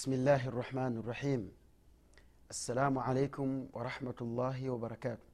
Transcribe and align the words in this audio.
بسم 0.00 0.12
الله 0.12 0.48
الرحمن 0.48 0.96
الرحيم 0.96 1.52
السلام 2.50 2.98
عليكم 2.98 3.66
ورحمة 3.72 4.14
الله 4.20 4.70
وبركاته 4.70 5.28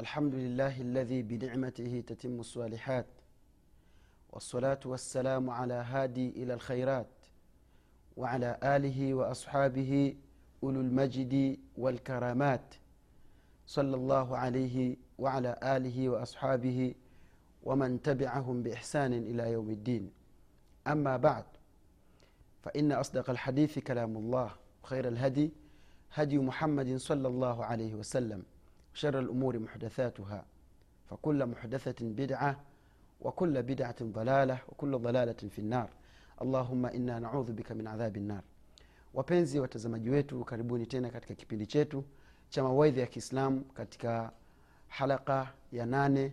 الحمد 0.00 0.34
لله 0.34 0.80
الذي 0.80 1.22
بنعمته 1.22 2.04
تتم 2.06 2.40
الصالحات 2.40 3.06
والصلاة 4.30 4.80
والسلام 4.84 5.50
على 5.50 5.74
هادي 5.74 6.28
إلى 6.30 6.54
الخيرات 6.54 7.10
وعلى 8.16 8.58
آله 8.62 9.14
وأصحابه 9.14 10.16
أولو 10.62 10.80
المجد 10.80 11.58
والكرامات 11.76 12.74
صلى 13.66 13.96
الله 13.96 14.36
عليه 14.36 14.96
وعلى 15.18 15.58
آله 15.62 16.08
وأصحابه 16.08 16.94
ومن 17.62 18.02
تبعهم 18.02 18.62
بإحسان 18.62 19.12
إلى 19.12 19.52
يوم 19.52 19.70
الدين 19.70 20.10
أما 20.86 21.16
بعد 21.16 21.57
فإن 22.62 22.92
أصدق 22.92 23.30
الحديث 23.30 23.78
كلام 23.78 24.16
الله 24.16 24.50
وخير 24.82 25.08
الهدي 25.08 25.52
هدي 26.14 26.38
محمد 26.38 26.96
صلى 26.96 27.28
الله 27.28 27.64
عليه 27.64 27.94
وسلم 27.94 28.42
وشر 28.94 29.18
الأمور 29.18 29.58
محدثاتها 29.58 30.44
فكل 31.10 31.46
محدثة 31.46 31.96
بدعة 32.00 32.60
وكل 33.20 33.62
بدعة 33.62 33.96
ضلالة 34.02 34.58
وكل 34.68 34.98
ضلالة 34.98 35.32
في 35.32 35.58
النار. 35.58 35.90
اللهم 36.42 36.86
إنا 36.86 37.18
نعوذ 37.18 37.52
بك 37.52 37.72
من 37.72 37.86
عذاب 37.86 38.16
النار. 38.16 38.42
Wapenzi 39.14 39.60
watazamaji 39.60 40.10
wetu 40.10 40.44
karibuni 40.44 40.86
tena 40.86 41.10
katika 41.10 41.34
kipindi 41.34 41.66
chetu 41.66 42.04
cha 42.48 42.62
mawaidhi 42.62 43.00
ya 43.00 43.06
kiislamu 43.06 43.60
katika 43.64 44.32
halaka 44.88 45.52
ya 45.72 45.86
nane 45.86 46.32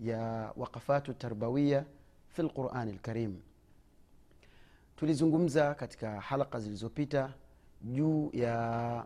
ya 0.00 0.52
waqafatu 0.56 1.14
tarbawiya 1.14 1.84
fi 2.28 2.42
lqurani 2.42 2.92
lkarim 2.92 3.36
tulizungumza 4.96 5.74
katika 5.74 6.20
halaka 6.20 6.60
zilizopita 6.60 7.32
juu 7.82 8.30
ya 8.32 9.04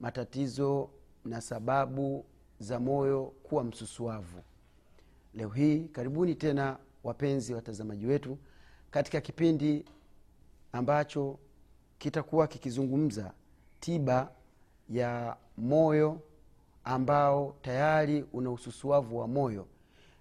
matatizo 0.00 0.90
na 1.24 1.40
sababu 1.40 2.24
za 2.58 2.80
moyo 2.80 3.24
kuwa 3.42 3.64
msusuavu. 3.64 4.42
Leo 5.34 5.48
hii 5.48 5.78
karibuni 5.88 6.34
tena 6.34 6.78
wapenzi 7.04 7.54
watazamaji 7.54 8.06
wetu 8.06 8.38
katika 8.90 9.20
kipindi 9.20 9.84
ambacho 10.72 11.38
kitakuwa 11.98 12.46
kikizungumza 12.46 13.32
tiba 13.80 14.32
ya 14.90 15.36
moyo 15.56 16.20
ambao 16.84 17.56
tayari 17.62 18.24
una 18.32 18.50
ususuavu 18.50 19.18
wa 19.18 19.28
moyo. 19.28 19.66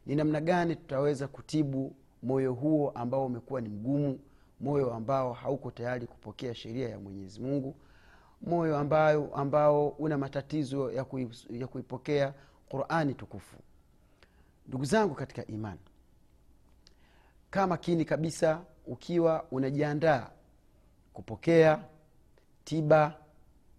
Ni 0.05 0.16
namna 0.16 0.41
gani 0.41 0.75
tutaweza 0.75 1.27
kutibu 1.27 1.95
moyo 2.23 2.53
huo 2.53 2.89
ambao 2.89 3.25
umekuwa 3.25 3.61
ni 3.61 3.69
mgumu 3.69 4.19
moyo 4.59 4.93
ambao 4.93 5.33
hauko 5.33 5.71
tayari 5.71 6.07
kupokea 6.07 6.55
sheria 6.55 6.89
ya 6.89 6.99
mwenyezi 6.99 7.41
mungu 7.41 7.75
moyo 8.41 8.77
ambayo, 8.77 9.35
ambao 9.35 9.88
una 9.88 10.17
matatizo 10.17 10.91
ya, 10.91 11.03
kui, 11.03 11.29
ya 11.49 11.67
kuipokea 11.67 12.33
qurani 12.69 13.13
tukufu. 13.13 13.57
Ndugu 14.67 14.85
zangu 14.85 15.16
katika 15.16 15.47
imani 15.47 15.79
kaa 17.49 17.67
makini 17.67 18.05
kabisa 18.05 18.61
ukiwa 18.85 19.45
unajiandaa 19.51 20.29
kupokea 21.13 21.83
tiba 22.63 23.17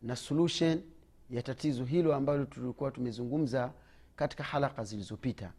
na 0.02 0.16
solution 0.16 0.82
ya 1.30 1.42
tatizo 1.42 1.84
hilo 1.84 2.14
ambalo 2.14 2.44
tulikuwa 2.44 2.90
tumezungumza 2.90 3.72
katika 4.16 4.44
halaka 4.44 4.84
zilizopita. 4.84 5.52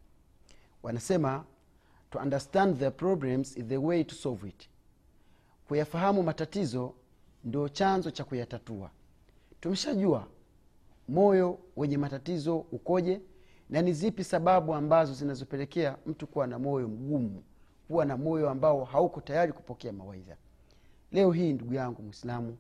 Wanasema 0.84 1.46
to 2.10 2.20
understand 2.20 2.80
the 2.80 2.92
problems 2.92 3.58
is 3.58 3.66
the 3.66 3.78
way 3.78 4.04
to 4.04 4.16
solve 4.16 4.50
it 4.50 4.70
kuyafahamu 5.68 6.24
matatizo 6.24 6.94
ndio 7.44 7.70
chanzo 7.70 8.12
cha 8.12 8.24
kuyatatua. 8.24 8.90
Tumeshajua 9.60 10.28
moyo 11.08 11.60
wenye 11.76 11.98
matatizo 11.98 12.58
ukoje 12.58 13.22
na 13.70 13.82
ni 13.82 13.94
zipi 13.94 14.24
sababu 14.24 14.74
ambazo 14.74 15.14
zinazopelekea 15.14 15.98
mtu 16.06 16.28
kuwa 16.28 16.48
na 16.48 16.60
moyo 16.60 16.88
mgumu 16.88 17.44
kuwa 17.88 18.06
na 18.06 18.18
moyo 18.18 18.50
ambao 18.50 18.84
hauko 18.84 19.22
tayari 19.22 19.54
kupokea 19.54 19.94
mawaidha. 19.94 20.36
Leo 21.12 21.32
hii 21.32 21.54
ndugu 21.54 21.74
yangu 21.74 22.02
mwislamu 22.02 22.58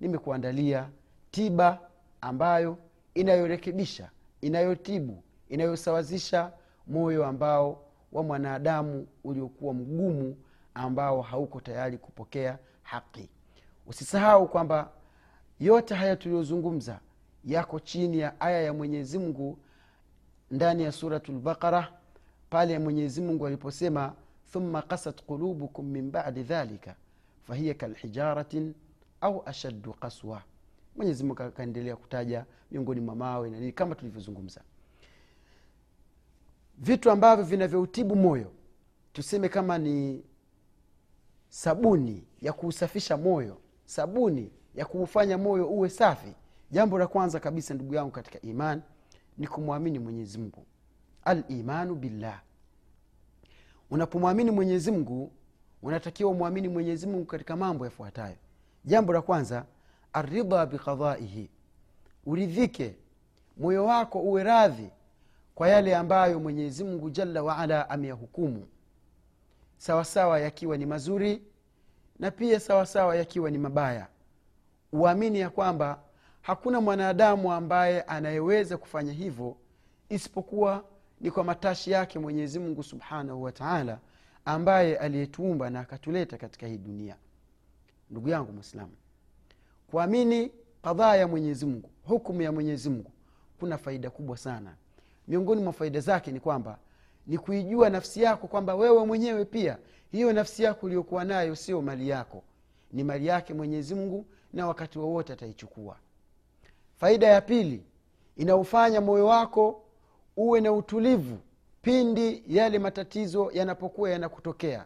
nimekuandalia 0.00 0.88
tiba 1.30 1.80
ambayo 2.20 2.78
inayorekebisha 3.14 4.10
inayotibu 4.40 5.22
inayosawazisha 5.48 6.52
moyo 6.86 7.26
ambao 7.26 7.82
wa 8.12 8.22
mwanadamu 8.22 9.06
uliokuwa 9.24 9.74
mgumu 9.74 10.36
ambao 10.74 11.22
hauko 11.22 11.60
tayari 11.60 11.98
kupokea 11.98 12.58
haki. 12.82 13.28
Usisahau 13.86 14.48
kwamba 14.48 14.90
yote 15.60 15.94
haya 15.94 16.16
tuliyozungumza 16.16 17.00
yako 17.44 17.80
chini 17.80 18.18
ya 18.18 18.40
aya 18.40 18.62
ya 18.62 18.72
mwenyezi 18.72 19.18
mungu 19.18 19.58
ndani 20.50 20.82
ya 20.82 20.92
surat 20.92 21.28
lbaqara 21.28 21.92
pale 22.50 22.78
mwenyezi 22.78 23.20
mungu 23.20 23.46
aliposema 23.46 24.12
thumma 24.52 24.82
kasat 24.82 25.22
qulubukum 25.22 25.86
min 25.86 26.10
badi 26.10 26.42
dhalika 26.42 26.94
fahiya 27.42 27.74
kalhijaratin 27.74 28.74
au 29.20 29.42
ashaddu 29.46 29.92
kaswa 29.92 30.42
mwenyezi 30.96 31.24
mungu 31.24 31.42
akaendelea 31.42 31.96
kutaja 31.96 32.44
miongoni 32.70 33.00
mwa 33.00 33.14
mawe 33.16 33.50
na 33.50 33.58
nini 33.60 33.72
kama 33.72 33.94
tulivyozungumza. 33.94 34.60
Vitu 36.78 37.10
ambavyo 37.10 37.44
vinavyoutibu 37.44 38.16
moyo 38.16 38.52
tuseme 39.12 39.48
kama 39.48 39.78
ni 39.78 40.24
sabuni 41.54 42.24
ya 42.42 42.52
kuusafisha 42.52 43.16
moyo 43.16 43.58
sabuni 43.84 44.50
ya 44.74 44.84
kuufanya 44.86 45.38
moyo 45.38 45.68
uwe 45.68 45.88
safi. 45.90 46.34
Jambo 46.70 46.98
la 46.98 47.06
kwanza 47.06 47.40
kabisa 47.40 47.74
ndugu 47.74 47.94
yangu 47.94 48.10
katika 48.10 48.40
iman 48.42 48.82
ni 49.38 49.46
kumwamini 49.46 49.98
mwenyezi 49.98 50.38
mungu. 50.38 50.66
Alimanu 51.24 51.94
billah. 51.94 52.40
Unapomwamini 53.90 54.50
mwenyezi 54.50 54.90
mungu 54.90 55.32
unatakiwa 55.82 56.30
umwamini 56.30 56.68
mwenyezi 56.68 57.24
katika 57.24 57.56
mambo 57.56 57.84
yafuatayo. 57.84 58.36
Jambo 58.84 59.12
la 59.12 59.22
kwanza 59.22 59.64
aridha 60.12 60.66
biqadaihi 60.66 61.50
uridhike 62.26 62.96
moyo 63.56 63.84
wako 63.84 64.20
uwe 64.20 64.42
radhi 64.42 64.90
kwa 65.54 65.68
yale 65.68 65.96
ambayo 65.96 66.40
mwenyezi 66.40 66.84
mungu 66.84 67.10
jalla 67.10 67.42
waala 67.42 67.90
ameyahukumu 67.90 68.66
sawasawa 69.84 70.40
yakiwa 70.40 70.76
ni 70.76 70.86
mazuri 70.86 71.42
na 72.18 72.30
pia 72.30 72.60
sawasawa 72.60 73.16
yakiwa 73.16 73.50
ni 73.50 73.58
mabaya. 73.58 74.06
Uamini 74.92 75.40
ya 75.40 75.50
kwamba 75.50 75.98
hakuna 76.42 76.80
mwanadamu 76.80 77.52
ambaye 77.52 78.02
anayeweza 78.02 78.76
kufanya 78.76 79.12
hivyo 79.12 79.56
isipokuwa 80.08 80.84
ni 81.20 81.30
kwa 81.30 81.44
matashi 81.44 81.90
yake 81.90 82.18
mwenyezi 82.18 82.58
mungu 82.58 82.82
subhanahu 82.82 83.42
wataala 83.42 83.98
ambaye 84.44 84.96
aliyetuumba 84.96 85.70
na 85.70 85.80
akatuleta 85.80 86.38
katika 86.38 86.66
hii 86.66 86.78
dunia. 86.78 87.16
Ndugu 88.10 88.28
yangu 88.28 88.52
mwislamu 88.52 88.92
kuamini 89.90 90.52
kadhaa 90.82 91.16
ya 91.16 91.28
mwenyezi 91.28 91.66
mungu 91.66 91.90
hukumu 92.04 92.42
ya 92.42 92.52
mwenyezi 92.52 92.90
mungu 92.90 93.10
kuna 93.60 93.78
faida 93.78 94.10
kubwa 94.10 94.36
sana. 94.36 94.74
Miongoni 95.28 95.62
mwa 95.62 95.72
faida 95.72 96.00
zake 96.00 96.32
ni 96.32 96.40
kwamba 96.40 96.78
ni 97.26 97.38
kuijua 97.38 97.90
nafsi 97.90 98.22
yako 98.22 98.46
kwamba 98.46 98.74
wewe 98.74 99.06
mwenyewe 99.06 99.44
pia 99.44 99.78
hiyo 100.10 100.32
nafsi 100.32 100.62
yako 100.62 100.86
uliyokuwa 100.86 101.24
nayo 101.24 101.56
sio 101.56 101.82
mali 101.82 102.08
yako. 102.08 102.42
Ni 102.92 103.04
mali 103.04 103.26
yake 103.26 103.54
mwenyezi 103.54 103.94
mungu 103.94 104.26
na 104.52 104.66
wakati 104.66 104.98
wowote 104.98 105.32
ataichukua. 105.32 105.96
Faida 106.96 107.26
ya 107.26 107.40
pili 107.40 107.84
inaufanya 108.36 109.00
moyo 109.00 109.26
wako 109.26 109.82
uwe 110.36 110.60
na 110.60 110.72
utulivu 110.72 111.38
pindi 111.82 112.44
yale 112.48 112.78
matatizo 112.78 113.50
yanapokuwa 113.52 114.10
yanakutokea. 114.10 114.84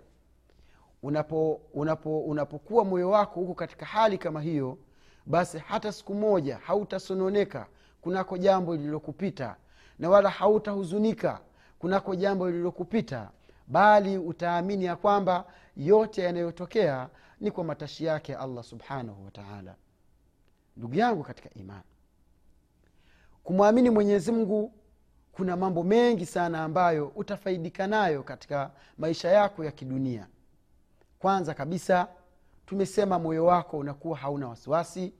Unapo, 1.02 1.60
unapo, 1.74 2.20
unapokuwa 2.20 2.84
moyo 2.84 3.10
wako 3.10 3.40
huko 3.40 3.54
katika 3.54 3.86
hali 3.86 4.18
kama 4.18 4.40
hiyo 4.40 4.78
basi 5.26 5.58
hata 5.58 5.92
siku 5.92 6.14
moja 6.14 6.56
hautasononeka 6.56 7.66
kunako 8.00 8.38
jambo 8.38 8.76
lililokupita 8.76 9.56
na 9.98 10.10
wala 10.10 10.30
hautahuzunika 10.30 11.40
kunako 11.78 12.14
jambo 12.14 12.50
lililokupita 12.50 13.30
bali 13.66 14.18
utaamini 14.18 14.84
ya 14.84 14.96
kwamba 14.96 15.44
yote 15.76 16.22
yanayotokea 16.22 17.08
ni 17.40 17.50
kwa 17.50 17.64
matashi 17.64 18.04
yake 18.04 18.36
allah 18.36 18.64
subhanahu 18.64 19.24
wataala 19.24 19.74
ndugu 20.76 20.94
yangu 20.94 21.22
katika 21.22 21.50
imani 21.54 21.82
kumwamini 23.44 23.90
mwenyezi 23.90 24.32
mungu 24.32 24.72
kuna 25.32 25.56
mambo 25.56 25.82
mengi 25.82 26.26
sana 26.26 26.64
ambayo 26.64 27.06
utafaidika 27.16 27.86
nayo 27.86 28.22
katika 28.22 28.70
maisha 28.98 29.28
yako 29.30 29.64
ya 29.64 29.70
kidunia. 29.70 30.26
Kwanza 31.18 31.54
kabisa 31.54 32.08
tumesema 32.66 33.18
moyo 33.18 33.44
wako 33.44 33.78
unakuwa 33.78 34.18
hauna 34.18 34.48
wasiwasi. 34.48 35.14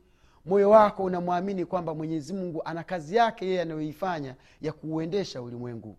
Moyo 0.44 0.70
wako 0.70 1.04
unamwamini 1.04 1.64
kwamba 1.64 1.94
mwenyezi 1.94 2.32
mungu 2.32 2.62
ana 2.64 2.82
kazi 2.84 3.16
yake 3.16 3.46
yeye 3.46 3.60
anayoifanya 3.62 4.34
ya 4.60 4.72
kuuendesha 4.72 5.42
ulimwengu 5.42 5.96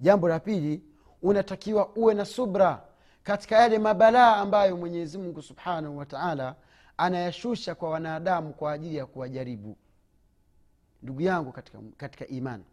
jambo 0.00 0.28
la 0.28 0.40
pili 0.40 0.82
unatakiwa 1.22 1.88
uwe 1.96 2.14
na 2.14 2.24
subra 2.24 2.82
katika 3.22 3.56
yale 3.56 3.78
mabalaa 3.78 4.36
ambayo 4.36 4.76
mwenyezi 4.76 5.18
mungu 5.18 5.42
subhanahu 5.42 5.98
wataala 5.98 6.54
anayashusha 6.96 7.74
kwa 7.74 7.90
wanadamu 7.90 8.52
kwa 8.52 8.72
ajili 8.72 8.96
ya 8.96 9.06
kuwajaribu. 9.06 9.76
Ndugu 11.02 11.20
yangu 11.20 11.52
katika, 11.52 11.78
katika 11.96 12.26
imani 12.26 12.64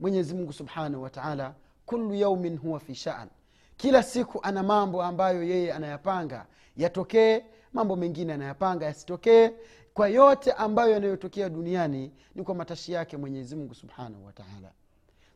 mwenyezi 0.00 0.34
mungu 0.34 0.52
subhanahu 0.52 1.02
wataala 1.02 1.54
kulu 1.86 2.14
yaumin 2.14 2.56
huwa 2.56 2.80
fi 2.80 2.94
shan 2.94 3.28
kila 3.76 4.02
siku 4.02 4.40
ana 4.42 4.62
mambo 4.62 5.02
ambayo 5.02 5.42
yeye 5.42 5.72
anayapanga 5.72 6.46
yatokee 6.76 7.42
mambo 7.72 7.96
mengine 7.96 8.32
anayapanga 8.32 8.86
yasitokee. 8.86 9.50
Kwa 9.94 10.08
yote 10.08 10.52
ambayo 10.52 10.90
yanayotokea 10.92 11.48
duniani 11.48 12.12
ni 12.34 12.42
kwa 12.42 12.54
matashi 12.54 12.92
yake 12.92 13.16
mwenyezi 13.16 13.56
mungu 13.56 13.74
subhanahu 13.74 14.26
wataala 14.26 14.72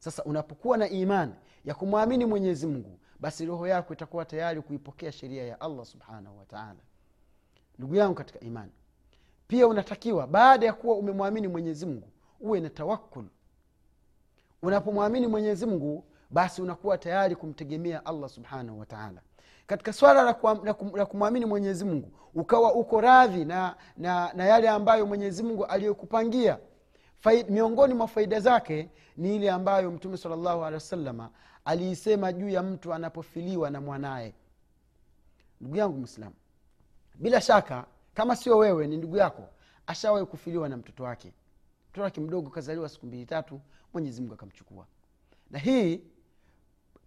sasa 0.04 0.24
unapokuwa 0.24 0.76
na 0.76 0.88
imani 0.88 1.32
ya 1.64 1.74
kumwamini 1.74 2.24
mwenyezi 2.26 2.66
mungu 2.66 2.98
basi 3.20 3.46
roho 3.46 3.66
yako 3.66 3.92
itakuwa 3.92 4.24
tayari 4.24 4.62
kuipokea 4.62 5.12
sheria 5.12 5.44
ya 5.44 5.60
allah 5.60 5.84
subhanahu 5.84 6.38
wataala 6.38 6.80
ndugu 7.78 7.94
yangu 7.94 8.14
katika 8.14 8.40
imani 8.40 8.72
pia 9.48 9.66
unatakiwa 9.66 10.26
baada 10.26 10.66
ya 10.66 10.72
kuwa 10.72 10.96
umemwamini 10.96 11.48
mwenyezi 11.48 11.86
mungu 11.86 12.08
uwe 12.40 12.60
na 12.60 12.70
tawakul 12.70 13.24
unapomwamini 14.62 15.26
mwenyezi 15.26 15.66
mungu 15.66 16.04
basi 16.30 16.62
unakuwa 16.62 16.98
tayari 16.98 17.36
kumtegemea 17.36 18.06
allah 18.06 18.28
subhanahu 18.28 18.78
wataala 18.80 19.20
katika 19.66 19.92
swala 19.92 20.22
la, 20.94 21.04
kumwamini 21.06 21.46
mwenyezi 21.46 21.84
mungu 21.84 22.12
ukawa 22.34 22.74
uko 22.74 23.00
radhi 23.00 23.44
na, 23.44 23.76
na, 23.96 24.32
na 24.32 24.44
yale 24.44 24.68
ambayo 24.68 25.06
mwenyezi 25.06 25.42
mungu 25.42 25.64
aliyokupangia 25.64 26.58
Faid, 27.24 27.50
miongoni 27.50 27.94
mwa 27.94 28.08
faida 28.08 28.40
zake 28.40 28.90
ni 29.16 29.36
ile 29.36 29.50
ambayo 29.50 29.90
mtume 29.90 30.16
salllahu 30.16 30.64
alehi 30.64 30.74
wasalama 30.74 31.30
aliisema 31.64 32.32
juu 32.32 32.48
ya 32.48 32.62
mtu 32.62 32.94
anapofiliwa 32.94 33.70
na 33.70 33.80
mwanaye. 33.80 34.34
Ndugu 35.60 35.76
yangu 35.76 35.98
mwislamu 35.98 36.34
bila 37.14 37.40
shaka 37.40 37.86
kama 38.14 38.36
sio 38.36 38.58
wewe 38.58 38.86
ni 38.86 38.96
ndugu 38.96 39.16
yako 39.16 39.48
ashawahi 39.86 40.26
kufiliwa 40.26 40.68
na 40.68 40.76
mtoto 40.76 41.02
wake. 41.04 41.32
Mtoto 41.90 42.02
wake 42.02 42.20
mdogo 42.20 42.50
kazaliwa 42.50 42.88
siku 42.88 43.06
mbili 43.06 43.26
tatu 43.26 43.60
mwenyezi 43.92 44.28
akamchukua. 44.32 44.86
Na 45.50 45.58
hii 45.58 46.00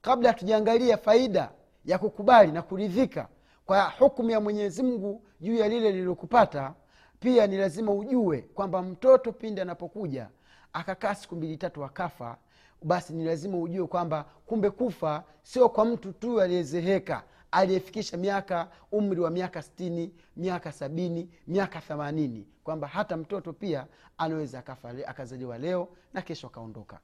kabla 0.02 0.30
hatujaangalia 0.30 0.98
faida 0.98 1.52
ya 1.86 1.98
kukubali 2.00 2.52
na 2.52 2.62
kuridhika 2.62 3.28
kwa 3.66 3.90
hukumu 3.90 4.30
ya 4.30 4.42
mwenyezi 4.42 4.84
mungu 4.84 5.24
juu 5.42 5.56
ya 5.56 5.68
lile 5.68 5.92
lililokupata 5.92 6.74
pia 7.20 7.48
ni 7.48 7.58
lazima 7.58 7.94
ujue 7.94 8.42
kwamba 8.42 8.82
mtoto 8.82 9.32
pindi 9.32 9.62
anapokuja 9.62 10.30
akakaa 10.74 11.16
siku 11.16 11.36
mbili 11.36 11.58
tatu 11.58 11.86
akafa 11.86 12.38
basi 12.84 13.14
ni 13.14 13.24
lazima 13.26 13.58
ujue 13.58 13.88
kwamba 13.88 14.24
kumbe 14.46 14.70
kufa 14.70 15.24
sio 15.44 15.70
kwa 15.70 15.86
mtu 15.86 16.14
tu 16.14 16.42
aliyezeheka 16.42 17.24
aliyefikisha 17.52 18.18
miaka 18.18 18.68
umri 18.92 19.20
wa 19.20 19.30
miaka 19.30 19.62
stini 19.62 20.14
miaka 20.36 20.72
sabini 20.72 21.30
miaka 21.48 21.82
themanini 21.82 22.48
kwamba 22.64 22.88
hata 22.88 23.18
mtoto 23.18 23.54
pia 23.54 23.88
anaweza 24.18 24.64
akazaliwa 25.08 25.58
leo 25.58 25.88
na 26.14 26.22
kesho 26.22 26.48
akaondoka. 26.48 27.00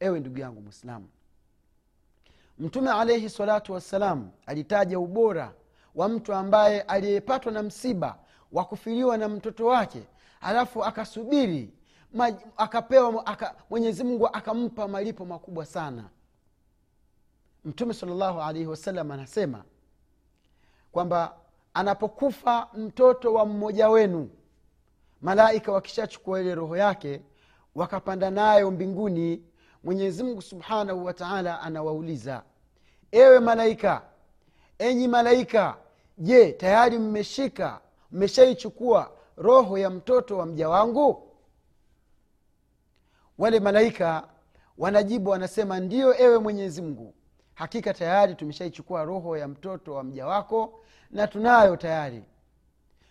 Ewe 0.00 0.20
ndugu 0.20 0.38
yangu 0.38 0.60
mwislamu 0.60 1.08
mtume 2.58 2.90
alaihi 2.90 3.30
salatu 3.30 3.72
wassalam 3.72 4.30
alitaja 4.46 4.98
ubora 4.98 5.52
wa 5.94 6.08
mtu 6.08 6.34
ambaye 6.34 6.80
aliyepatwa 6.82 7.52
na 7.52 7.62
msiba 7.62 8.18
wa 8.52 8.64
kufiliwa 8.64 9.16
na 9.16 9.28
mtoto 9.28 9.66
wake 9.66 10.02
alafu 10.40 10.84
akasubiri 10.84 11.70
maj, 12.12 12.34
akapewa 12.56 13.26
aka, 13.26 13.54
mwenyezi 13.70 14.04
mungu 14.04 14.26
akampa 14.26 14.88
malipo 14.88 15.24
makubwa 15.24 15.66
sana. 15.66 16.04
Mtume 17.64 17.94
salllahu 17.94 18.40
alaihi 18.42 18.66
wasallam 18.66 19.10
anasema 19.10 19.64
kwamba 20.92 21.36
anapokufa 21.74 22.68
mtoto 22.74 23.34
wa 23.34 23.46
mmoja 23.46 23.88
wenu 23.88 24.30
malaika 25.22 25.72
wakishachukua 25.72 26.40
ile 26.40 26.54
roho 26.54 26.76
yake 26.76 27.20
wakapanda 27.74 28.30
nayo 28.30 28.70
mbinguni 28.70 29.42
mwenyezi 29.84 30.22
mungu 30.22 30.42
subhanahu 30.42 31.04
wataala 31.04 31.60
anawauliza 31.60 32.42
ewe 33.12 33.40
malaika 33.40 34.02
enyi 34.78 35.08
malaika 35.08 35.76
je 36.18 36.52
tayari 36.52 36.98
mmeshika 36.98 37.80
mmeshaichukua 38.14 39.12
roho 39.36 39.78
ya 39.78 39.90
mtoto 39.90 40.38
wa 40.38 40.46
mja 40.46 40.68
wangu? 40.68 41.30
Wale 43.38 43.60
malaika 43.60 44.28
wanajibu 44.78 45.30
wanasema 45.30 45.80
ndiyo 45.80 46.20
ewe 46.20 46.38
mwenyezi 46.38 46.82
mungu. 46.82 47.14
Hakika 47.54 47.94
tayari 47.94 48.34
tumeshaichukua 48.34 49.04
roho 49.04 49.36
ya 49.36 49.48
mtoto 49.48 49.94
wa 49.94 50.04
mja 50.04 50.26
wako 50.26 50.80
na 51.10 51.26
tunayo 51.26 51.76
tayari. 51.76 52.24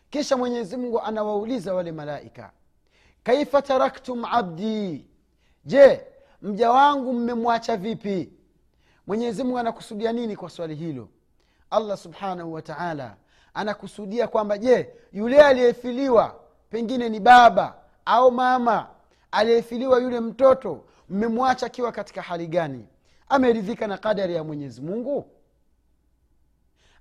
Kisha 0.09 0.37
mwenyezi 0.37 0.77
mungu 0.77 1.01
anawauliza 1.01 1.73
wale 1.73 1.91
malaika 1.91 2.51
kaifa 3.23 3.61
taraktum 3.61 4.25
abdi? 4.25 5.07
Je 5.65 6.01
mja 6.41 6.71
wangu 6.71 7.13
mmemwacha 7.13 7.77
vipi? 7.77 8.33
Mwenyezi 9.07 9.43
mungu 9.43 9.57
anakusudia 9.57 10.11
nini 10.13 10.35
kwa 10.35 10.49
swali 10.49 10.75
hilo? 10.75 11.09
Allah 11.69 11.97
subhanahu 11.97 12.53
wataala 12.53 13.17
anakusudia 13.53 14.27
kwamba 14.27 14.57
je 14.57 14.89
yule 15.13 15.41
aliyefiliwa 15.43 16.39
pengine 16.69 17.09
ni 17.09 17.19
baba 17.19 17.75
au 18.05 18.31
mama? 18.31 18.87
Aliyefiliwa 19.31 19.99
yule 19.99 20.19
mtoto 20.19 20.83
mmemwacha 21.09 21.65
akiwa 21.65 21.91
katika 21.91 22.21
hali 22.21 22.47
gani? 22.47 22.87
Ameridhika 23.29 23.87
na 23.87 23.97
kadari 23.97 24.35
ya 24.35 24.43
mwenyezi 24.43 24.81
mungu? 24.81 25.29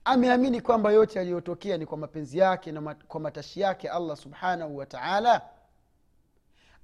Ameamini 0.04 0.60
kwamba 0.60 0.92
yote 0.92 1.18
yaliyotokea 1.18 1.76
ni 1.76 1.86
kwa 1.86 1.98
mapenzi 1.98 2.38
yake 2.38 2.72
na 2.72 2.94
kwa 2.94 3.20
matashi 3.20 3.60
yake 3.60 3.88
allah 3.88 4.16
subhanahu 4.16 4.76
wa 4.76 4.86
taala 4.86 5.42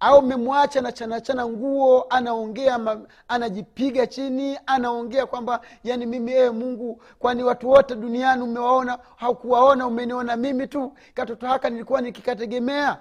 au 0.01 0.23
mmemwacha 0.23 0.81
nachanachana 0.81 1.47
nguo 1.49 2.07
anaongea 2.11 2.99
anajipiga 3.29 4.07
chini 4.07 4.59
anaongea 4.67 5.27
kwamba 5.27 5.61
yani 5.85 6.07
mimi 6.07 6.33
ee 6.35 6.51
mungu 6.51 7.03
kwani 7.19 7.43
watu 7.43 7.69
wote 7.71 7.95
duniani 7.97 8.43
umewaona 8.43 8.99
haukuwaona 9.17 9.87
umeniona 9.87 10.37
mimi 10.37 10.67
tu 10.67 10.93
katoto 11.15 11.47
haka 11.47 11.71
nilikuwa 11.71 12.01
nikikategemea? 12.01 12.99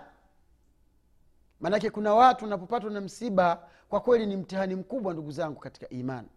Maanake 1.59 1.89
kuna 1.89 2.13
watu 2.13 2.45
unapopatwa 2.45 2.91
na 2.91 3.01
msiba 3.01 3.63
kwa 3.89 3.99
kweli 3.99 4.25
ni 4.25 4.35
mtihani 4.37 4.75
mkubwa 4.75 5.13
ndugu 5.13 5.31
zangu 5.31 5.59
katika 5.59 5.89
imani. 5.89 6.27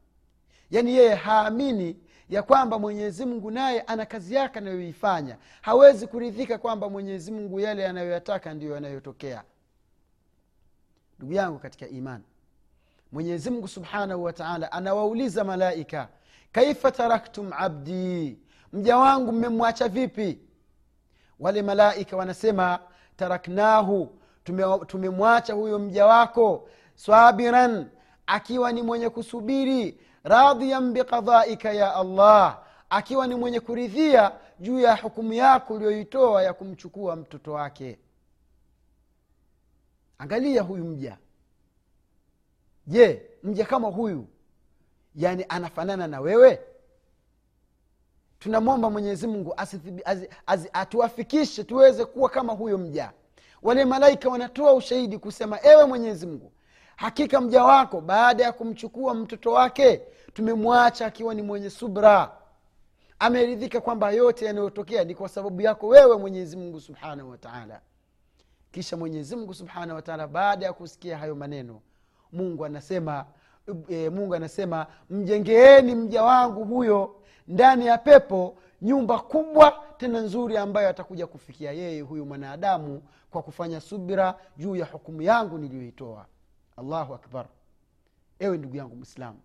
Yaani 0.70 0.94
yeye 0.96 1.14
haamini 1.14 1.96
ya 2.28 2.42
kwamba 2.42 2.78
mwenyezi 2.78 3.26
mungu 3.26 3.50
naye 3.50 3.80
ana 3.80 4.06
kazi 4.06 4.34
yake 4.34 4.58
anayoifanya. 4.58 5.36
Hawezi 5.62 6.06
kuridhika 6.06 6.58
kwamba 6.58 6.88
mwenyezi 6.90 7.32
mungu 7.32 7.60
yale 7.60 7.86
anayoyataka 7.88 8.54
ndiyo 8.54 8.74
yanayotokea 8.74 9.42
ndugu 11.20 11.32
yangu 11.32 11.58
katika 11.58 11.88
imani. 11.88 12.24
Mwenyezi 13.12 13.50
mungu 13.50 13.68
subhanahu 13.68 14.24
wataala 14.24 14.72
anawauliza 14.72 15.44
malaika 15.44 16.08
kaifa 16.52 16.90
taraktum 16.92 17.50
abdi? 17.58 18.38
Mja 18.72 18.96
wangu 18.98 19.32
mmemwacha 19.32 19.88
vipi? 19.88 20.38
Wale 21.40 21.62
malaika 21.62 22.16
wanasema 22.16 22.78
taraknahu 23.16 24.08
tumemwacha 24.86 25.54
huyo 25.54 25.78
mja 25.78 26.06
wako 26.06 26.68
swabiran 26.94 27.86
akiwa 28.26 28.72
ni 28.72 28.82
mwenye 28.82 29.08
kusubiri 29.08 30.00
radhiyan 30.24 30.92
biqadhaika 30.92 31.72
ya 31.72 31.94
allah 31.94 32.58
akiwa 32.90 33.26
ni 33.26 33.34
mwenye 33.34 33.60
kuridhia 33.60 34.32
juu 34.60 34.80
ya 34.80 34.96
hukumu 34.96 35.32
yako 35.32 35.74
uliyoitoa 35.74 36.42
ya 36.42 36.52
kumchukua 36.52 37.16
mtoto 37.16 37.52
wake 37.52 37.98
angalia 40.20 40.62
huyu 40.62 40.84
mja. 40.84 41.18
Je 42.86 43.22
mja 43.42 43.64
kama 43.64 43.88
huyu 43.88 44.26
yani 45.14 45.44
anafanana 45.48 46.06
na 46.06 46.20
wewe? 46.20 46.60
Tunamwomba 48.38 48.90
mwenyezi 48.90 49.26
mungu 49.26 49.54
atuafikishe 50.72 51.64
tuweze 51.64 52.04
kuwa 52.04 52.28
kama 52.28 52.52
huyo 52.52 52.78
mja. 52.78 53.12
Wale 53.62 53.84
malaika 53.84 54.28
wanatoa 54.28 54.72
ushahidi 54.74 55.18
kusema 55.18 55.58
ewe 55.62 55.84
mwenyezi 55.84 56.26
mungu 56.26 56.52
hakika 56.96 57.40
mja 57.40 57.64
wako 57.64 58.00
baada 58.00 58.44
ya 58.44 58.52
kumchukua 58.52 59.14
mtoto 59.14 59.52
wake 59.52 60.02
tumemwacha 60.32 61.06
akiwa 61.06 61.34
ni 61.34 61.42
mwenye 61.42 61.70
subra. 61.70 62.32
Ameridhika 63.18 63.80
kwamba 63.80 64.10
yote 64.10 64.44
yanayotokea 64.44 65.04
ni 65.04 65.14
kwa 65.14 65.28
sababu 65.28 65.60
yako 65.62 65.88
wewe 65.88 66.16
mwenyezi 66.18 66.56
mungu 66.56 66.80
subhanahu 66.80 67.30
wataala 67.30 67.80
kisha 68.72 68.96
mwenyezi 68.96 69.36
mungu 69.36 69.54
subhanahu 69.54 69.94
wataala 69.94 70.26
baada 70.28 70.66
ya 70.66 70.72
kusikia 70.72 71.18
hayo 71.18 71.34
maneno 71.34 71.80
mungu 72.32 72.64
anasema 72.64 73.26
e, 73.88 74.08
mungu 74.10 74.34
anasema 74.34 74.86
mjengeeni 75.10 75.94
mja 75.94 76.22
wangu 76.22 76.64
huyo 76.64 77.16
ndani 77.48 77.86
ya 77.86 77.98
pepo 77.98 78.56
nyumba 78.82 79.18
kubwa 79.18 79.84
tena 79.96 80.20
nzuri 80.20 80.56
ambayo 80.56 80.88
atakuja 80.88 81.26
kufikia 81.26 81.72
yeye 81.72 82.00
huyu 82.00 82.26
mwanadamu 82.26 83.02
kwa 83.30 83.42
kufanya 83.42 83.80
subira 83.80 84.34
juu 84.56 84.76
ya 84.76 84.86
hukumu 84.86 85.22
yangu 85.22 85.58
niliyoitoa. 85.58 86.26
Allahu 86.76 87.14
akbar. 87.14 87.46
Ewe 88.38 88.58
ndugu 88.58 88.76
yangu 88.76 88.96
mwislamu 88.96 89.38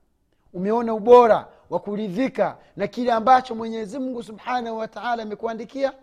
umeona 0.54 0.94
ubora 0.94 1.48
wa 1.70 1.80
kuridhika 1.80 2.58
na 2.76 2.88
kile 2.88 3.12
ambacho 3.12 3.56
mwenyezi 3.56 4.00
mungu 4.00 4.24
subhanahu 4.24 4.78
wataala 4.78 5.24
amekuandikia? 5.24 5.94